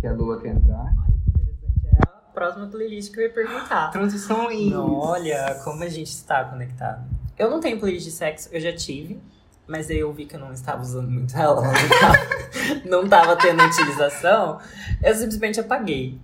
[0.00, 0.80] que a lua quer entrar.
[0.80, 1.86] Olha que interessante.
[1.86, 3.90] É a próxima playlist que eu ia perguntar.
[3.92, 4.72] Transições!
[4.72, 7.04] Olha, como a gente está conectado.
[7.38, 9.20] Eu não tenho playlist de sexo, eu já tive.
[9.68, 13.08] Mas aí eu vi que eu não estava usando muito ela, ela não tava, não
[13.08, 14.58] tava tendo utilização.
[15.02, 16.18] Eu simplesmente apaguei.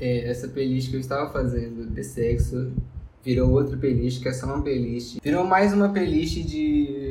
[0.00, 2.72] É, essa playlist que eu estava fazendo de sexo
[3.22, 5.18] virou outra playlist que é só uma playlist.
[5.22, 7.07] Virou mais uma playlist de.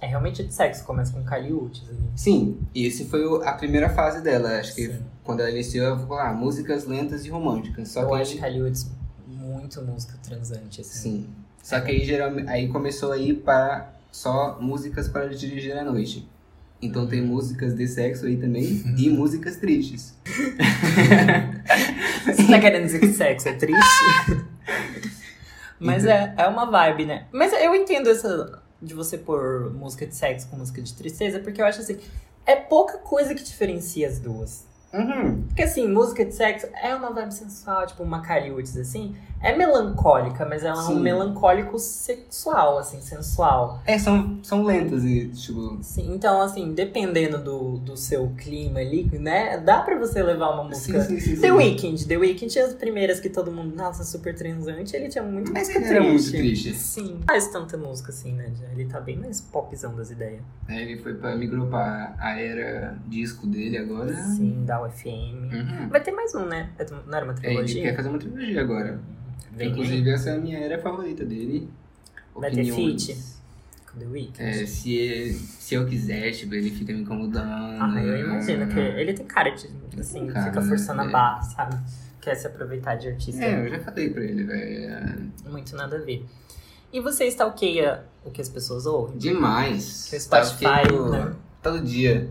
[0.00, 1.98] É realmente de sexo, começa com Caliutes ali.
[2.14, 4.58] Sim, esse foi o- a primeira fase dela.
[4.58, 5.02] Acho que Sim.
[5.24, 7.88] quando ela iniciou, ela falou: ah, músicas lentas e românticas.
[7.88, 8.90] Só eu que acho Caliutes
[9.26, 10.98] muito música transante, assim.
[11.00, 11.26] Sim.
[11.62, 16.28] Só que aí, geralmente, aí começou a ir para só músicas para dirigir à noite.
[16.80, 20.14] Então tem músicas de sexo aí também e músicas tristes.
[22.24, 23.84] Você tá querendo dizer que sexo é triste?
[25.80, 27.26] Mas é, é uma vibe, né?
[27.32, 31.60] Mas eu entendo essa de você pôr música de sexo com música de tristeza, porque
[31.60, 31.98] eu acho assim,
[32.46, 34.66] é pouca coisa que diferencia as duas.
[34.92, 35.42] Uhum.
[35.48, 39.14] Porque assim, música de sexo é uma vibe sensual, tipo uma Cariútis, assim.
[39.40, 41.00] É melancólica, mas ela é um Sim.
[41.00, 43.80] melancólico sexual, assim, sensual.
[43.86, 45.78] É, são, são lentas e, tipo.
[45.80, 49.58] Sim, então, assim, dependendo do, do seu clima ali, né?
[49.58, 51.00] Dá pra você levar uma música.
[51.02, 51.40] Sim, sim, sim, sim.
[51.40, 55.52] The Weeknd, The Weeknd, as primeiras que todo mundo, nossa, super transante, ele tinha muito
[55.52, 56.74] Mas ele era muito triste.
[56.74, 57.20] Sim.
[57.26, 58.50] Faz tanta música assim, né?
[58.72, 60.40] Ele tá bem mais popzão das ideias.
[60.66, 64.12] Aí ele foi pra migrou pra a era disco dele agora.
[64.14, 65.08] Sim, da UFM.
[65.52, 65.88] Uhum.
[65.90, 66.70] Vai ter mais um, né?
[67.06, 67.82] Não era uma É, ele trilogia?
[67.82, 68.98] quer fazer uma trilogia agora.
[69.58, 71.68] Vem Inclusive, essa é a minha era favorita dele.
[72.34, 73.38] Vai ter feat?
[73.98, 74.42] The Weeknd.
[74.42, 77.82] É, se, se eu quiser, tipo, ele fica me incomodando.
[77.82, 79.68] Ah, eu imagino que ele tem cara de,
[79.98, 81.08] assim, cara, fica forçando né?
[81.08, 81.76] a barra, sabe?
[82.20, 83.44] Quer se aproveitar de artista.
[83.44, 85.32] É, eu já falei pra ele, velho.
[85.50, 86.24] Muito nada a ver.
[86.92, 89.18] E você stalkeia o que as pessoas ouvem?
[89.18, 90.06] Demais.
[90.08, 91.34] Que o Spotify, né?
[91.62, 92.28] Todo dia.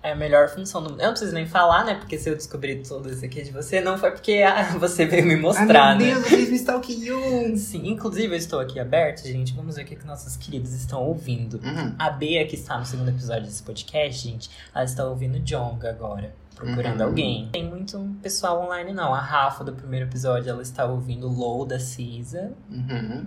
[0.00, 1.00] É a melhor função do mundo.
[1.00, 1.94] Eu não preciso nem falar, né?
[1.96, 5.26] Porque se eu descobri tudo isso aqui de você, não foi porque ah, você veio
[5.26, 6.14] me mostrar, ah, meu né?
[6.14, 7.56] Deus, vocês me stalkeam!
[7.58, 9.52] Sim, inclusive eu estou aqui aberto, gente.
[9.54, 11.60] Vamos ver o que, que nossos queridos estão ouvindo.
[11.64, 11.94] Uhum.
[11.98, 16.32] A Bea, que está no segundo episódio desse podcast, gente, ela está ouvindo Jonga agora.
[16.54, 17.06] Procurando Uhum.
[17.06, 17.48] alguém.
[17.52, 19.14] Tem muito pessoal online, não.
[19.14, 22.52] A Rafa, do primeiro episódio, ela está ouvindo Low da Cisa.
[22.70, 23.26] Uhum.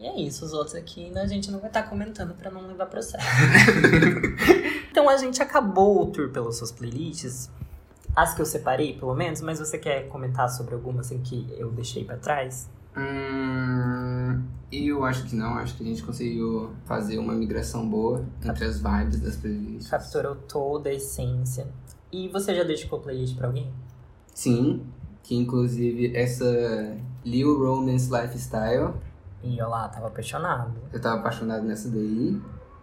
[0.00, 2.66] E é isso, os outros aqui a gente não vai estar tá comentando para não
[2.66, 3.22] levar processo.
[4.90, 7.50] então a gente acabou o tour pelas suas playlists,
[8.16, 11.70] as que eu separei, pelo menos, mas você quer comentar sobre alguma assim que eu
[11.70, 12.66] deixei para trás?
[12.96, 18.64] Hum, eu acho que não, acho que a gente conseguiu fazer uma migração boa entre
[18.64, 19.90] as vibes das playlists.
[19.90, 21.68] Capturou toda a essência.
[22.10, 23.70] E você já dedicou playlist para alguém?
[24.34, 24.82] Sim,
[25.22, 28.94] que inclusive essa Lil Romance Lifestyle.
[29.42, 30.74] E eu lá tava apaixonado.
[30.92, 32.40] Eu tava apaixonado nessa daí.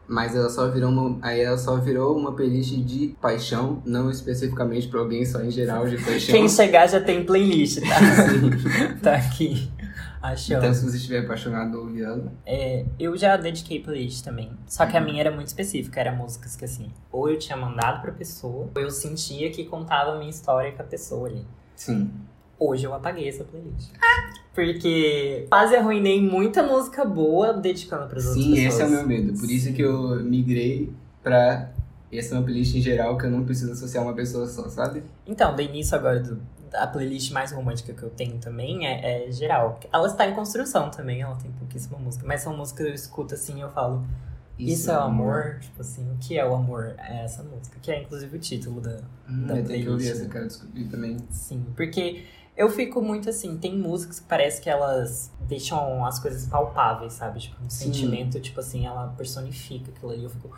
[0.07, 4.87] Mas ela só virou uma, aí ela só virou uma playlist de paixão, não especificamente
[4.87, 6.33] para alguém, só em geral de paixão.
[6.33, 9.01] Quem chegar já tem playlist, tá?
[9.03, 9.69] tá aqui.
[10.21, 10.57] Achou.
[10.57, 12.31] Então, se você estiver apaixonado, ouve ela.
[12.45, 14.51] É, eu já dediquei playlist também.
[14.65, 15.99] Só que a minha era muito específica.
[15.99, 20.13] Era músicas que, assim, ou eu tinha mandado pra pessoa, ou eu sentia que contava
[20.13, 21.45] a minha história com a pessoa ali.
[21.75, 22.11] Sim.
[22.59, 23.91] Hoje eu apaguei essa playlist.
[24.53, 28.73] Porque quase arruinei muita música boa dedicando para as outras Sim, pessoas.
[28.73, 29.39] esse é o meu medo.
[29.39, 30.91] Por isso que eu migrei
[31.21, 31.71] pra
[32.11, 35.03] essa é uma playlist em geral que eu não preciso associar uma pessoa só, sabe?
[35.25, 36.41] Então, do início agora do,
[36.73, 39.79] a playlist mais romântica que eu tenho também é, é, geral.
[39.91, 42.25] Ela está em construção também, ela tem pouquíssima música.
[42.25, 44.05] Mas são músicas que eu escuto assim e eu falo,
[44.57, 45.41] isso, isso, é o amor?
[45.41, 45.59] amor?
[45.59, 46.95] Tipo assim, o que é o amor?
[46.97, 49.67] É essa música, que é inclusive o título da, hum, da eu playlist.
[49.67, 51.17] Tenho que ouvir essa, quero descobrir também.
[51.29, 52.23] Sim, porque
[52.57, 57.39] eu fico muito assim, tem músicas que parece que elas deixam as coisas palpáveis, sabe?
[57.39, 57.85] Tipo, um Sim.
[57.85, 60.23] sentimento, tipo assim, ela personifica aquilo ali.
[60.23, 60.51] Eu fico.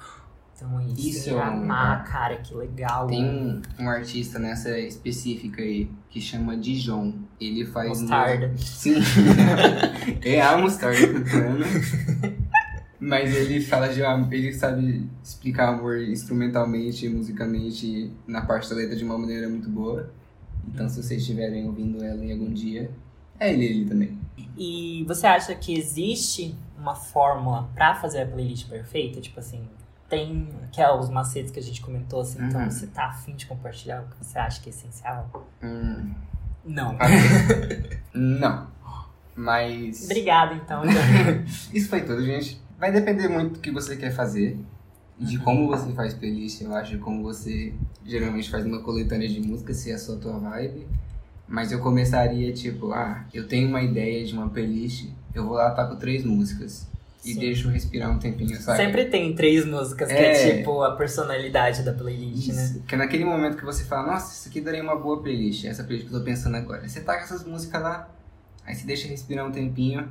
[0.55, 1.07] Então é isso.
[1.07, 3.07] Isso é amar, cara, que legal.
[3.07, 7.13] Tem um, um, artista nessa específica aí que chama Dijon.
[7.39, 8.01] Ele faz.
[8.01, 8.47] Mostarda.
[8.47, 8.57] Um...
[8.57, 8.95] Sim.
[10.23, 10.99] é a mostarda
[12.99, 19.03] Mas ele fala de ele sabe explicar amor instrumentalmente, musicalmente, na parte da letra de
[19.03, 20.11] uma maneira muito boa.
[20.67, 22.91] Então, se vocês estiverem ouvindo ela em algum dia,
[23.39, 24.19] é ele, ele também.
[24.57, 29.21] E você acha que existe uma fórmula para fazer a playlist perfeita?
[29.21, 29.67] Tipo assim,
[30.09, 32.65] tem aqueles macetes que a gente comentou, assim, então uhum.
[32.65, 35.47] então você tá afim de compartilhar o que você acha que é essencial?
[35.63, 36.13] Hum.
[36.65, 36.97] Não.
[38.13, 38.67] Não.
[39.35, 40.03] Mas.
[40.05, 40.83] Obrigada, então.
[41.73, 42.61] Isso foi tudo, gente.
[42.77, 44.57] Vai depender muito do que você quer fazer
[45.19, 47.73] de como você faz playlist, eu acho, de como você
[48.05, 50.87] geralmente faz uma coletânea de música, se é só a tua vibe.
[51.47, 55.71] Mas eu começaria tipo, ah, eu tenho uma ideia de uma playlist, eu vou lá,
[55.71, 56.87] taco três músicas.
[57.25, 57.39] E Sim.
[57.39, 58.77] deixo respirar um tempinho, sabe?
[58.77, 60.15] Sempre tem três músicas, é...
[60.15, 62.75] que é tipo a personalidade da playlist, isso.
[62.77, 62.81] né?
[62.87, 65.83] Que é naquele momento que você fala, nossa, isso aqui daria uma boa playlist, essa
[65.83, 66.87] playlist que eu tô pensando agora.
[66.87, 68.09] Você taca essas músicas lá,
[68.65, 70.07] aí você deixa respirar um tempinho,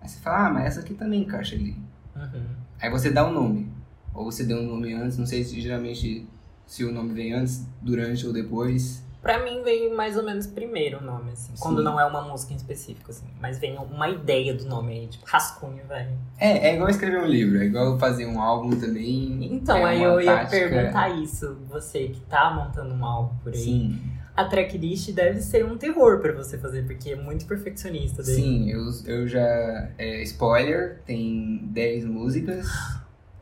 [0.00, 1.76] aí você fala, ah, mas essa aqui também encaixa ali.
[2.16, 2.46] Uhum.
[2.80, 3.77] Aí você dá o um nome.
[4.18, 6.26] Ou você deu um nome antes, não sei se geralmente
[6.66, 9.00] se o nome vem antes, durante ou depois.
[9.22, 11.54] Pra mim vem mais ou menos primeiro o nome, assim.
[11.54, 11.62] Sim.
[11.62, 13.26] Quando não é uma música em específico, assim.
[13.40, 16.10] Mas vem uma ideia do nome aí, tipo, rascunho, velho.
[16.36, 19.52] É, é igual escrever um livro, é igual fazer um álbum também.
[19.52, 20.56] Então, é aí eu tática...
[20.56, 21.56] ia perguntar isso.
[21.68, 23.58] Você que tá montando um álbum por aí.
[23.58, 24.00] Sim.
[24.36, 28.36] A tracklist deve ser um terror para você fazer, porque é muito perfeccionista dele.
[28.36, 29.90] Sim, eu, eu já.
[29.96, 32.68] É, spoiler, tem 10 músicas.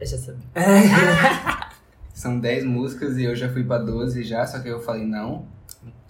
[0.00, 0.42] Eu já sabia.
[2.12, 5.46] São 10 músicas e eu já fui pra 12 já, só que eu falei não.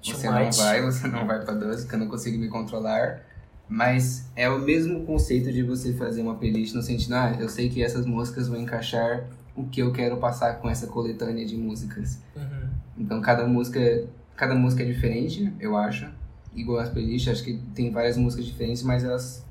[0.02, 3.22] Você não vai, você não vai pra 12, porque eu não consigo me controlar.
[3.68, 7.68] Mas é o mesmo conceito de você fazer uma playlist no sentido, ah, eu sei
[7.68, 9.24] que essas músicas vão encaixar
[9.56, 12.20] o que eu quero passar com essa coletânea de músicas.
[12.36, 12.68] Uhum.
[12.96, 14.04] Então cada música,
[14.36, 16.08] cada música é diferente, eu acho.
[16.54, 19.44] Igual as playlists, acho que tem várias músicas diferentes, mas elas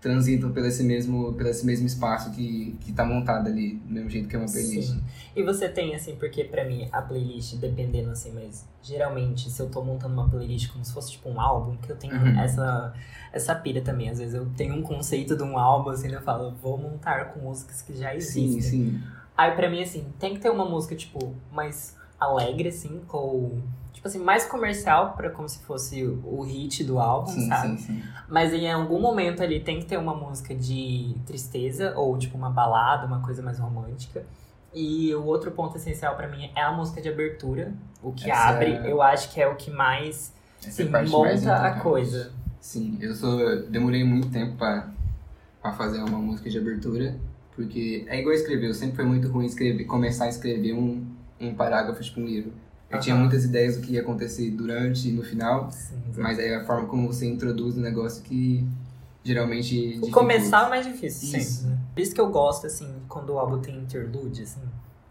[0.00, 4.08] transitam pelo esse mesmo, pelo esse mesmo espaço que, que tá montado ali, do mesmo
[4.08, 4.92] jeito que é uma playlist.
[4.92, 5.02] Sim.
[5.36, 9.68] E você tem, assim, porque pra mim a playlist, dependendo assim, mas geralmente se eu
[9.68, 12.40] tô montando uma playlist como se fosse tipo um álbum, que eu tenho uhum.
[12.40, 12.94] essa,
[13.30, 14.08] essa pira também.
[14.08, 17.40] Às vezes eu tenho um conceito de um álbum, assim, eu falo, vou montar com
[17.40, 18.60] músicas que já existem.
[18.60, 19.02] Sim, sim.
[19.36, 23.60] Aí pra mim, assim, tem que ter uma música, tipo, mais alegre, assim, com
[24.00, 27.76] tipo assim, mais comercial, para como se fosse o hit do álbum, sim, sabe?
[27.76, 28.02] Sim, sim.
[28.26, 32.48] Mas em algum momento ali tem que ter uma música de tristeza, ou tipo uma
[32.48, 34.24] balada, uma coisa mais romântica.
[34.72, 38.48] E o outro ponto essencial para mim é a música de abertura, o que Essa
[38.48, 38.90] abre, é...
[38.90, 42.32] eu acho que é o que mais sim, é monta a coisa.
[42.58, 47.16] Sim, eu sou demorei muito tempo para fazer uma música de abertura,
[47.54, 51.04] porque é igual escrever, eu sempre foi muito ruim escrever, começar a escrever um,
[51.38, 52.52] um parágrafo tipo um livro.
[52.90, 53.00] Eu uhum.
[53.00, 56.64] tinha muitas ideias do que ia acontecer durante e no final, Sim, mas é a
[56.64, 58.66] forma como você introduz o negócio que
[59.24, 60.00] geralmente.
[60.02, 61.62] O começar é mais difícil, isso.
[61.62, 61.78] Sempre.
[61.94, 64.60] Por isso que eu gosto, assim, quando o álbum tem interlude, assim.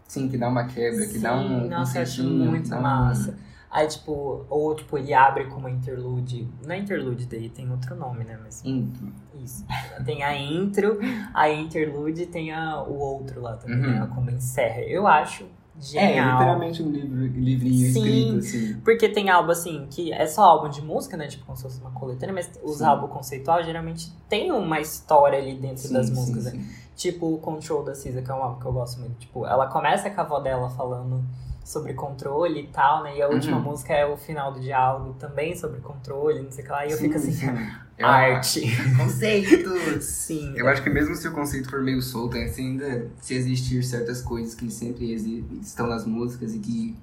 [0.06, 1.68] Sim, que dá uma quebra, que Sim, dá um.
[1.68, 3.30] Nossa, um eu acho muito massa.
[3.30, 3.50] Um...
[3.70, 6.48] Aí, tipo, ou tipo, ele abre com uma interlude.
[6.66, 8.36] Não é interlude daí, tem outro nome, né?
[8.42, 8.64] Mas.
[8.64, 9.06] Intro.
[9.42, 9.64] Isso.
[10.04, 10.98] Tem a intro,
[11.32, 14.00] a interlude tem a, o outro lá também, Uhum.
[14.00, 14.10] né?
[14.12, 14.80] Quando encerra.
[14.80, 15.46] Eu acho
[15.94, 16.32] É, genial.
[16.32, 17.98] literalmente um livro, livrinho Sim.
[18.00, 18.80] escrito, assim.
[18.80, 21.26] Porque tem álbum assim, que é só álbum de música, né?
[21.26, 22.84] Tipo, como se fosse uma coletânea, mas os Sim.
[22.84, 26.50] álbuns conceitual geralmente tem uma história ali dentro Sim, das sim, músicas, né?
[26.52, 26.66] sim.
[26.96, 29.14] Tipo o Control da Cisa, que é um álbum que eu gosto muito.
[29.18, 31.24] Tipo, ela começa com a avó dela falando
[31.64, 33.16] sobre controle e tal, né?
[33.16, 33.62] E a última Uhum.
[33.64, 36.86] música é o final do diálogo também sobre controle, não sei o que lá.
[36.86, 37.32] E eu fico assim,
[38.00, 38.04] sim.
[38.04, 38.62] É arte.
[38.96, 40.04] Conceitos!
[40.04, 40.52] Sim.
[40.56, 44.22] Eu acho que mesmo se o conceito for meio solto, assim, ainda se existir certas
[44.22, 45.12] coisas que sempre
[45.60, 46.96] estão nas músicas e que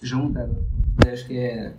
[0.00, 0.64] juntam,
[1.04, 1.74] eu acho que é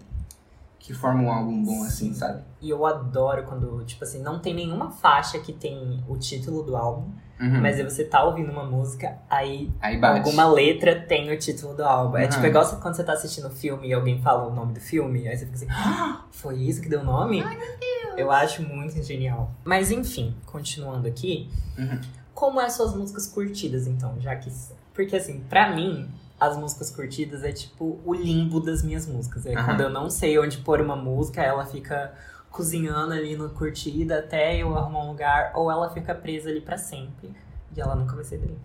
[0.80, 2.42] que forma um álbum bom, assim, sabe?
[2.62, 6.76] E eu adoro quando, tipo assim, não tem nenhuma faixa que tem o título do
[6.76, 7.62] álbum, Uhum.
[7.62, 11.84] mas aí você tá ouvindo uma música, aí Aí alguma letra tem o título do
[11.84, 12.17] álbum.
[12.17, 12.30] É Uhum.
[12.30, 15.28] tipo igual quando você tá assistindo o filme e alguém fala o nome do filme,
[15.28, 17.41] aí você fica assim, ah, foi isso que deu o nome?
[17.41, 18.17] Ai, meu Deus!
[18.17, 19.52] Eu acho muito genial.
[19.63, 22.02] Mas enfim, continuando aqui, Uhum.
[22.34, 24.52] como é suas músicas curtidas, então, já que.
[24.93, 29.45] Porque assim, pra mim, as músicas curtidas é tipo o limbo das minhas músicas.
[29.45, 29.65] É Aham.
[29.65, 32.13] quando eu não sei onde pôr uma música, ela fica
[32.52, 36.78] cozinhando ali no curtida até eu arrumar um lugar, ou ela fica presa ali pra
[36.78, 37.32] sempre.
[37.76, 38.58] E ela nunca vai ser dele.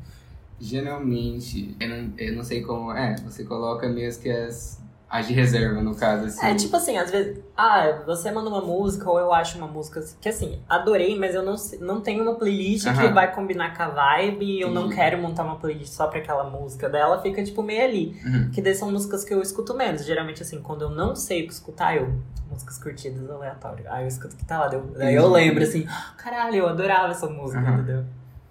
[0.61, 2.92] Geralmente, eu não, eu não sei como.
[2.92, 4.81] É, você coloca mesmo que as.
[5.09, 6.45] As de reserva, no caso, assim.
[6.45, 10.05] É, tipo assim, às vezes, ah, você manda uma música ou eu acho uma música
[10.21, 13.88] que assim, adorei, mas eu não, não tenho uma playlist que vai combinar com a
[13.88, 17.62] vibe e eu não quero montar uma playlist só pra aquela música dela, fica tipo
[17.62, 18.21] meio ali.
[18.25, 18.51] Uhum.
[18.51, 20.05] Que daí são músicas que eu escuto menos.
[20.05, 22.12] Geralmente, assim, quando eu não sei o que escutar, eu.
[22.51, 23.87] Músicas curtidas aleatórias.
[23.88, 24.69] Aí eu escuto que tá lá.
[24.69, 25.87] Daí eu, daí eu lembro assim,
[26.17, 28.05] caralho, eu adorava essa música, entendeu?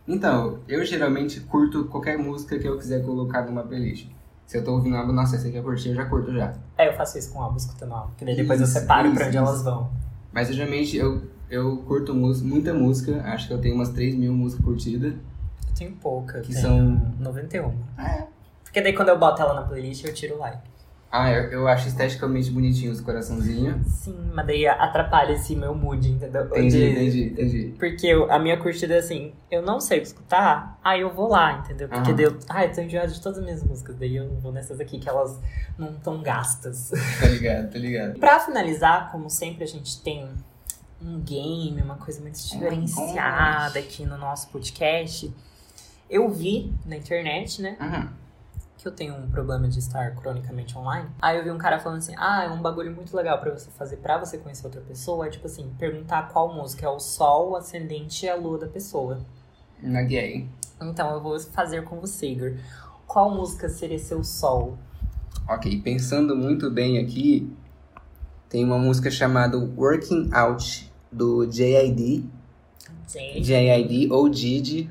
[0.07, 4.07] Então, eu geralmente curto qualquer música que eu quiser colocar numa playlist.
[4.45, 6.53] Se eu tô ouvindo algo, nossa, essa aqui eu curti, eu já curto já.
[6.77, 8.11] Aí eu faço isso com álbum, escutando álbum.
[8.17, 9.45] Que daí depois eu Isso, separo isso, pra onde isso.
[9.45, 9.89] elas vão.
[10.31, 14.33] Mas eu, geralmente eu, eu curto muita música, acho que eu tenho umas 3 mil
[14.33, 15.13] músicas curtidas.
[15.13, 17.73] Eu tenho pouca, eu Que tenho são- 91.
[17.97, 18.27] É.
[18.63, 20.57] Porque daí quando eu boto ela na playlist, eu tiro o like.
[21.15, 23.85] Ah, eu, eu acho esteticamente bonitinho os coraçãozinhos.
[23.85, 26.47] Sim, mas daí atrapalha esse meu mood, entendeu?
[26.47, 27.75] Entendi, De- entendi, entendi.
[27.77, 31.13] Porque eu- a minha curtida é assim, eu não sei o que escutar, aí eu
[31.13, 31.87] vou lá, entendeu?
[31.87, 34.51] Porque daí eu, ai, eu tô enjoada de todas as minhas músicas, daí eu vou
[34.51, 35.39] nessas aqui que elas
[35.77, 36.89] não estão gastas.
[37.19, 38.19] Tá ligado, tá ligado.
[38.19, 40.27] Pra finalizar, como sempre, a gente tem
[40.99, 45.31] um game, uma coisa muito diferenciada aqui no nosso podcast.
[46.09, 47.77] Eu vi na internet, né?
[47.79, 48.07] Uhum.
[48.83, 51.09] Que eu tenho um problema de estar cronicamente online.
[51.21, 53.71] Aí eu vi um cara falando assim: ah, é um bagulho muito legal pra você
[53.71, 55.25] fazer pra você conhecer outra pessoa.
[55.25, 58.67] É tipo assim, perguntar qual música é o sol, o ascendente e a lua da
[58.67, 59.19] pessoa.
[59.81, 60.47] Na gay.
[60.81, 62.53] Então eu vou fazer com você, Igor.
[63.07, 64.77] Qual música seria seu sol?
[65.47, 67.51] Ok, pensando muito bem aqui,
[68.49, 72.25] tem uma música chamada Working Out, do JID.
[73.07, 74.89] JID ou Didi,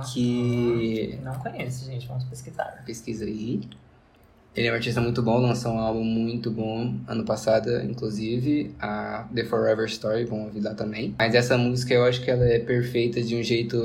[0.00, 2.06] Ah, que Não conheço, gente.
[2.06, 2.82] Vamos pesquisar.
[2.84, 3.68] pesquisa aí.
[4.56, 9.26] Ele é um artista muito bom, lançou um álbum muito bom ano passado, inclusive, a
[9.34, 11.14] The Forever Story, vão ouvir lá também.
[11.18, 13.76] Mas essa música eu acho que ela é perfeita de um jeito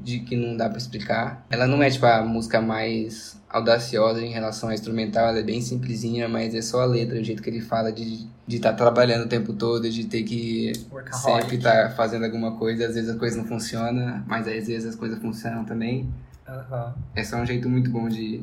[0.00, 1.44] de que não dá pra explicar.
[1.50, 5.60] Ela não é tipo a música mais audaciosa em relação à instrumental, ela é bem
[5.60, 9.24] simplesinha, mas é só a letra, o jeito que ele fala de de estar trabalhando
[9.24, 11.42] o tempo todo, de ter que Workaholic.
[11.42, 14.94] sempre estar fazendo alguma coisa, às vezes a coisa não funciona, mas às vezes as
[14.94, 16.08] coisas funcionam também.
[16.46, 16.92] Aham.
[17.14, 18.40] É só um jeito muito bom de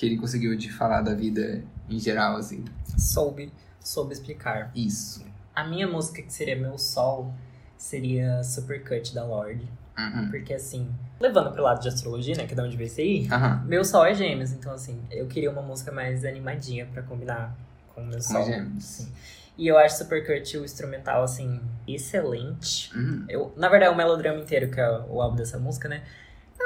[0.00, 2.64] que ele conseguiu de falar da vida em geral, assim.
[2.96, 4.70] Soube, soube explicar.
[4.74, 5.22] Isso.
[5.54, 7.34] A minha música que seria meu sol
[7.76, 9.68] seria Supercut da Lorde.
[9.98, 10.30] Uhum.
[10.30, 10.88] Porque assim,
[11.20, 12.46] levando pro lado de astrologia, né?
[12.46, 13.28] Que é de onde veio isso aí.
[13.30, 13.62] Aham.
[13.66, 17.54] Meu sol é gêmeos, então assim, eu queria uma música mais animadinha pra combinar
[17.94, 18.42] com o meu sol.
[18.42, 18.82] Com gêmeos.
[18.82, 19.12] Sim.
[19.58, 22.90] E eu acho Supercut o instrumental, assim, excelente.
[22.96, 23.26] Uhum.
[23.28, 26.02] Eu, na verdade, o melodrama inteiro, que é o álbum dessa música, né?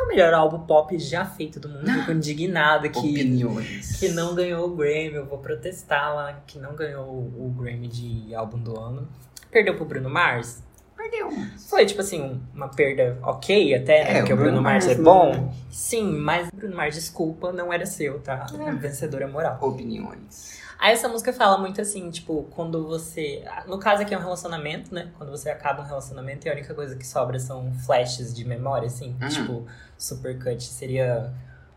[0.05, 1.91] O melhor álbum pop já feito do mundo.
[1.91, 3.97] Fico indignada que, Opiniões.
[3.99, 5.15] que não ganhou o Grammy.
[5.15, 9.09] Eu vou protestar lá que não ganhou o Grammy de álbum do ano.
[9.51, 10.63] Perdeu pro Bruno Mars.
[11.11, 11.31] Perdeu.
[11.69, 14.11] Foi, tipo assim, um- uma perda ok até, né?
[14.13, 15.33] É, porque o Bruno Bruno Mars é Mars, bom.
[15.33, 15.55] né?
[15.71, 18.47] Sim, mas Bruno Mars, desculpa, não era seu, tá?
[18.81, 19.59] Vencedora moral.
[19.61, 20.63] Opiniões.
[20.79, 23.45] Aí essa música fala muito assim, tipo, quando você.
[23.67, 25.11] No caso aqui é um relacionamento, né?
[25.17, 28.87] Quando você acaba um relacionamento e a única coisa que sobra são flashes de memória,
[28.87, 29.15] assim.
[29.21, 29.29] Uhum.
[29.29, 31.33] Tipo, supercut seria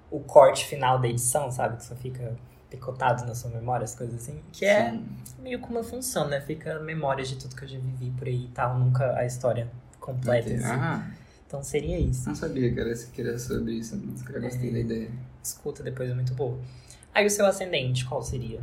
[0.10, 1.78] o corte final da edição, sabe?
[1.78, 2.36] Que só fica
[2.70, 4.40] picotado na sua memória, as coisas assim.
[4.52, 5.06] Que é Sim.
[5.42, 6.42] meio como funciona, né?
[6.42, 8.78] Fica memórias de tudo que eu já vivi por aí e tal.
[8.78, 10.64] Nunca a história completa, assim.
[10.66, 11.12] Aham.
[11.48, 12.28] Então seria isso.
[12.28, 14.74] Não sabia que era, que era sobre isso, mas eu gostei É.
[14.74, 15.10] da ideia.
[15.42, 16.60] Escuta depois, é muito boa.
[17.14, 18.60] Aí o seu ascendente, qual seria?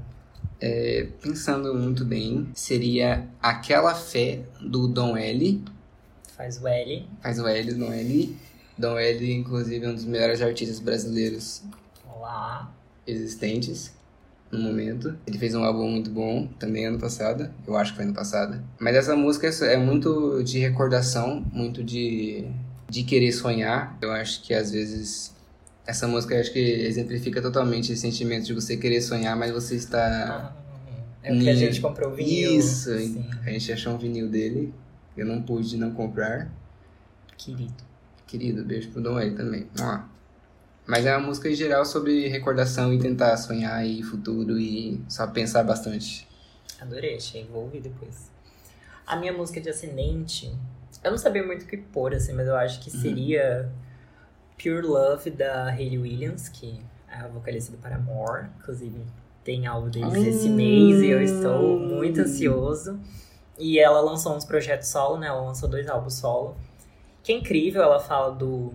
[0.60, 5.64] É, pensando muito bem, seria Aquela Fé do Dom L.
[6.36, 7.08] Faz o L.
[7.22, 8.36] Faz o L, Dom L.
[8.76, 11.62] Dom L, inclusive, é um dos melhores artistas brasileiros
[12.06, 12.70] Olá.
[13.06, 13.92] Existentes
[14.50, 15.16] no momento.
[15.26, 17.50] Ele fez um álbum muito bom também ano passado.
[17.66, 18.62] Eu acho que foi ano passado.
[18.78, 22.46] Mas essa música é muito de recordação, muito de,
[22.88, 23.98] de querer sonhar.
[24.00, 25.34] Eu acho que às vezes
[25.86, 30.56] essa música acho que exemplifica totalmente esse sentimento de você querer sonhar, mas você está.
[31.22, 32.58] É o que a gente comprou o vinil.
[32.58, 33.24] Isso, Sim.
[33.44, 34.72] a gente achou um vinil dele.
[35.16, 36.50] Eu não pude não comprar.
[37.36, 37.84] Querido.
[38.26, 39.66] Querido, beijo pro Dom L também.
[39.80, 40.00] Ó.
[40.86, 45.26] Mas é uma música em geral sobre recordação e tentar sonhar e futuro e só
[45.26, 46.28] pensar bastante.
[46.80, 47.44] Adorei, achei.
[47.44, 48.30] Vou ouvir depois.
[49.06, 50.54] A minha música de ascendente,
[51.02, 53.00] eu não sabia muito o que pôr, assim, mas eu acho que Uhum.
[53.02, 53.70] seria
[54.58, 56.78] Pure Love da Hayley Williams, que
[57.10, 58.48] é a vocalista do Paramore.
[58.60, 59.00] Inclusive,
[59.42, 60.54] tem álbum deles esse Hum.
[60.56, 62.98] mês e eu estou muito ansioso.
[63.58, 65.28] E ela lançou uns projetos solo, né?
[65.28, 66.56] Ela lançou dois álbuns solo.
[67.22, 68.74] Que é incrível, ela fala do.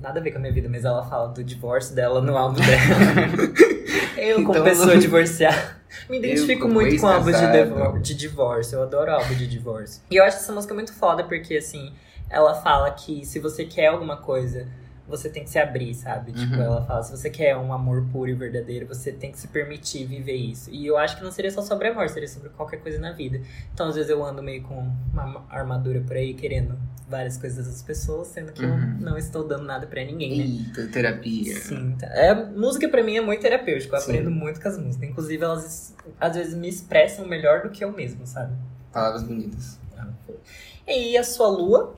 [0.00, 2.60] Nada a ver com a minha vida, mas ela fala do divórcio dela no álbum
[2.60, 3.58] dela.
[4.16, 5.76] eu, como Então, pessoa não- divorciada,
[6.08, 8.76] me identifico como muito com álbuns de, de divórcio.
[8.76, 10.02] Eu adoro álbum de divórcio.
[10.10, 11.92] E eu acho essa música muito foda porque, assim,
[12.30, 14.66] ela fala que se você quer alguma coisa,
[15.08, 16.32] você tem que se abrir, sabe?
[16.32, 16.62] Tipo, Uhum.
[16.62, 20.04] ela fala, se você quer um amor puro e verdadeiro, você tem que se permitir
[20.04, 20.70] viver isso.
[20.70, 23.40] E eu acho que não seria só sobre amor, seria sobre qualquer coisa na vida.
[23.72, 26.78] Então, às vezes eu ando meio com uma armadura por aí, querendo
[27.08, 28.72] várias coisas das pessoas, sendo que Uhum.
[28.98, 30.44] eu não estou dando nada pra ninguém, né?
[30.44, 31.56] Eita, terapia.
[31.56, 32.06] Sim, tá.
[32.08, 33.96] É, música pra mim é muito terapêutico.
[33.96, 34.10] Eu Sim.
[34.10, 35.08] aprendo muito com as músicas.
[35.08, 38.52] Inclusive, elas às vezes me expressam melhor do que eu mesmo, sabe?
[38.92, 39.78] Palavras bonitas.
[40.86, 41.94] E a sua lua?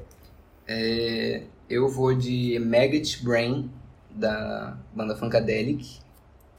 [0.67, 3.71] É, eu vou de Maggot Brain,
[4.11, 6.01] da banda Funkadelic.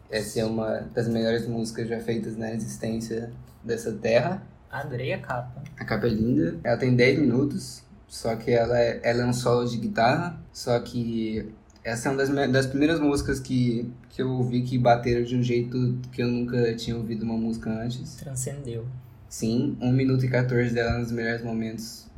[0.09, 3.30] Essa é uma das melhores músicas já feitas na existência
[3.62, 4.41] dessa terra.
[4.72, 5.62] Adorei a capa.
[5.78, 6.57] A capa é linda.
[6.64, 10.39] Ela tem 10 minutos, só que ela é, ela é um solo de guitarra.
[10.53, 11.53] Só que
[11.84, 15.43] essa é uma das, das primeiras músicas que, que eu ouvi que bateram de um
[15.43, 18.16] jeito que eu nunca tinha ouvido uma música antes.
[18.16, 18.86] Transcendeu.
[19.28, 22.11] Sim, 1 minuto e 14 dela é um dos melhores momentos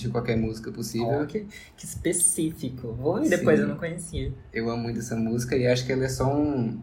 [0.00, 1.22] de qualquer música possível.
[1.22, 2.92] Ó, que, que específico.
[2.92, 3.62] Vou depois, Sim.
[3.62, 4.32] eu não conhecia.
[4.52, 6.80] Eu amo muito essa música e acho que ela é só um.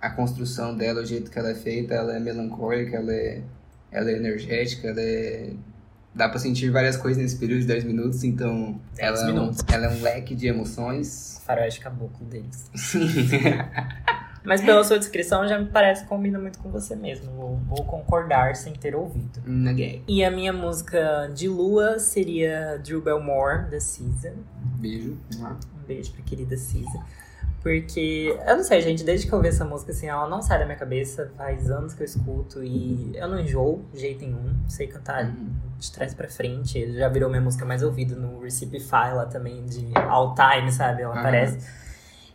[0.00, 3.42] A construção dela, o jeito que ela é feita, ela é melancólica, ela é,
[3.90, 5.52] ela é energética, ela é.
[6.14, 8.80] Dá pra sentir várias coisas nesse período de 10 minutos, então.
[8.94, 9.64] 10 ela, é um, minutos.
[9.70, 11.40] ela é um leque de emoções.
[11.44, 12.70] Faroeste caboclo deles.
[14.46, 17.30] Mas pela sua descrição já me parece que combina muito com você mesmo.
[17.32, 19.40] Vou, vou concordar sem ter ouvido.
[19.44, 20.02] Ninguém.
[20.06, 24.34] E a minha música de lua seria Drew Belmore, da Season.
[24.78, 25.18] Beijo.
[25.40, 26.98] Um beijo pra querida Cisa.
[27.62, 30.60] Porque, eu não sei, gente, desde que eu ouvi essa música, assim, ela não sai
[30.60, 31.32] da minha cabeça.
[31.36, 34.54] Faz anos que eu escuto e eu não enjoo de jeito nenhum.
[34.68, 35.48] Sei cantar Uhum.
[35.76, 36.92] de trás pra frente.
[36.92, 41.02] Já virou minha música mais ouvida no Recipify lá também, de all time, sabe?
[41.02, 41.20] Ela Aham.
[41.20, 41.58] aparece.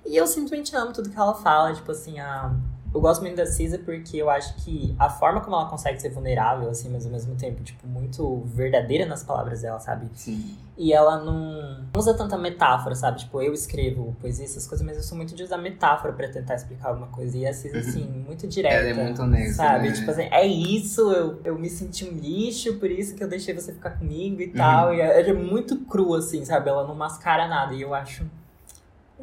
[0.05, 1.73] E eu simplesmente amo tudo que ela fala.
[1.73, 2.51] Tipo assim, a...
[2.93, 6.09] eu gosto muito da Cisa porque eu acho que a forma como ela consegue ser
[6.09, 10.07] vulnerável, assim, mas ao mesmo tempo, tipo, muito verdadeira nas palavras dela, sabe?
[10.13, 10.57] Sim.
[10.77, 13.19] E ela não usa tanta metáfora, sabe?
[13.19, 16.55] Tipo, eu escrevo poesia, essas coisas, mas eu sou muito de usar metáfora pra tentar
[16.55, 17.37] explicar alguma coisa.
[17.37, 17.81] E a Cisa, Uhum.
[17.81, 18.75] assim, muito direta.
[18.75, 19.89] Ela é muito honesta, Sabe?
[19.89, 19.93] né?
[19.93, 23.53] Tipo assim, é isso, eu, eu me senti um lixo, por isso que eu deixei
[23.53, 24.53] você ficar comigo e Uhum.
[24.53, 24.93] tal.
[24.93, 26.67] E ela é muito crua, assim, sabe?
[26.69, 27.75] Ela não mascara nada.
[27.75, 28.25] E eu acho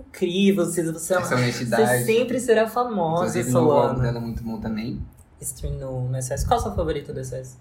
[0.01, 0.93] incrível, Cisa.
[0.93, 1.83] Você, é uma- Essa honestidade.
[1.83, 4.03] você sempre será famosa, Inclusive, o Solana.
[4.03, 5.01] dela é muito bom também.
[5.41, 6.47] Stream no, SS.
[6.47, 7.57] Qual a sua favorita do SS?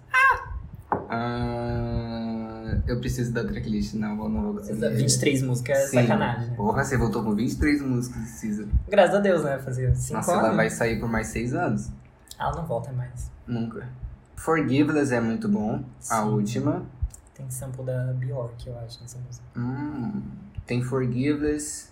[1.10, 4.88] Ah, eu preciso da tracklist, não, vou- não vou conseguir.
[4.90, 6.00] 23 músicas, é Sim.
[6.02, 6.54] sacanagem.
[6.54, 8.66] Porra, você voltou com 23 músicas Cisa.
[8.88, 9.58] Graças a Deus, né?
[9.58, 10.44] Fazer 5 Nossa, anos.
[10.44, 11.88] ela vai sair por mais 6 anos.
[12.38, 13.30] Ela não volta mais.
[13.46, 13.88] Nunca.
[14.36, 15.82] Forgiveless é muito bom.
[16.10, 16.28] A Sim.
[16.28, 16.82] última.
[17.34, 19.44] Tem sample da Bjork, eu acho, nessa música.
[19.56, 20.22] Hum,
[20.66, 21.87] tem Forgiveless.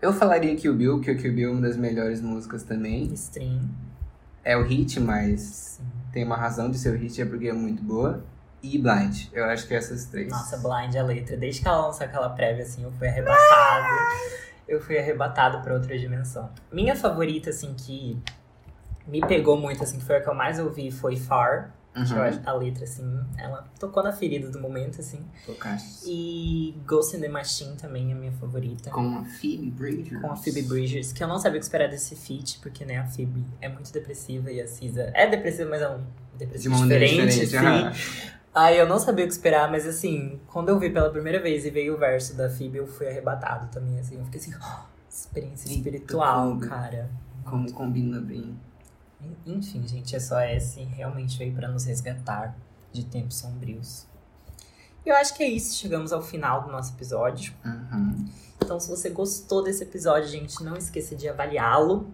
[0.00, 3.12] Eu falaria que o Bill, que o Kill Bill é uma das melhores músicas também.
[3.14, 3.68] Stream.
[4.44, 5.84] É o hit, mas Sim.
[6.12, 8.22] tem uma razão de ser o hit, é porque é muito boa.
[8.62, 9.26] E Blind.
[9.32, 10.30] Eu acho que essas três.
[10.30, 11.36] Nossa, Blind a letra.
[11.36, 13.86] Desde que ela lançou aquela prévia, assim, eu fui arrebatado.
[14.66, 16.50] Eu fui arrebatado pra outra dimensão.
[16.72, 18.18] Minha favorita, assim, que
[19.06, 21.74] me pegou muito, assim, que foi a que eu mais ouvi, foi Far.
[21.96, 22.40] Uhum.
[22.44, 25.20] a letra, assim, ela tocou na ferida do momento, assim.
[25.46, 26.04] Tocaste.
[26.10, 28.90] E Ghost in the Machine também é minha favorita.
[28.90, 30.20] Com a Phoebe Bridgers.
[30.20, 32.98] com a Phoebe Bridgers, que eu não sabia o que esperar desse feat, porque né,
[32.98, 36.76] a Phoebe é muito depressiva e a Cisa é depressiva, mas é um De depressivo
[36.78, 37.86] maneira diferente, diferente.
[37.88, 38.28] assim.
[38.52, 41.64] Aí eu não sabia o que esperar, mas assim, quando eu vi pela primeira vez
[41.64, 44.16] e veio o verso da Phoebe, eu fui arrebatado também, assim.
[44.18, 47.08] Eu fiquei assim, "Oh, experiência Eita, espiritual, como- cara.
[47.44, 48.56] Como combina bem.
[49.46, 52.56] Enfim, gente, SOS realmente veio para nos resgatar
[52.92, 54.06] de tempos sombrios.
[55.04, 55.76] E eu acho que é isso.
[55.76, 57.52] Chegamos ao final do nosso episódio.
[57.64, 58.26] Uhum.
[58.56, 62.10] Então, se você gostou desse episódio, gente, não esqueça de avaliá-lo,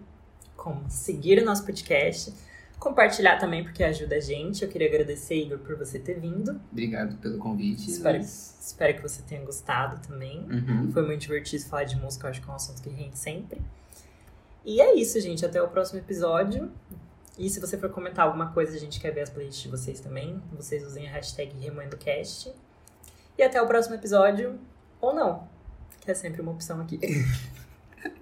[0.57, 2.33] como seguir o nosso podcast,
[2.77, 4.63] compartilhar também, porque ajuda a gente.
[4.63, 6.59] Eu queria agradecer, Igor, por você ter vindo.
[6.71, 7.89] Obrigado pelo convite.
[7.89, 8.57] Espero, Luiz.
[8.59, 10.39] espero que você tenha gostado também.
[10.49, 10.91] Uhum.
[10.91, 13.61] Foi muito divertido falar de música, eu acho que é um assunto que rende sempre.
[14.65, 15.45] E é isso, gente.
[15.45, 16.71] Até o próximo episódio.
[17.37, 19.99] E se você for comentar alguma coisa, a gente quer ver as playlists de vocês
[19.99, 20.41] também.
[20.53, 22.53] Vocês usem a hashtag RemoendoCast.
[23.37, 24.59] E até o próximo episódio.
[24.99, 25.47] Ou não.
[26.01, 26.99] Que é sempre uma opção aqui.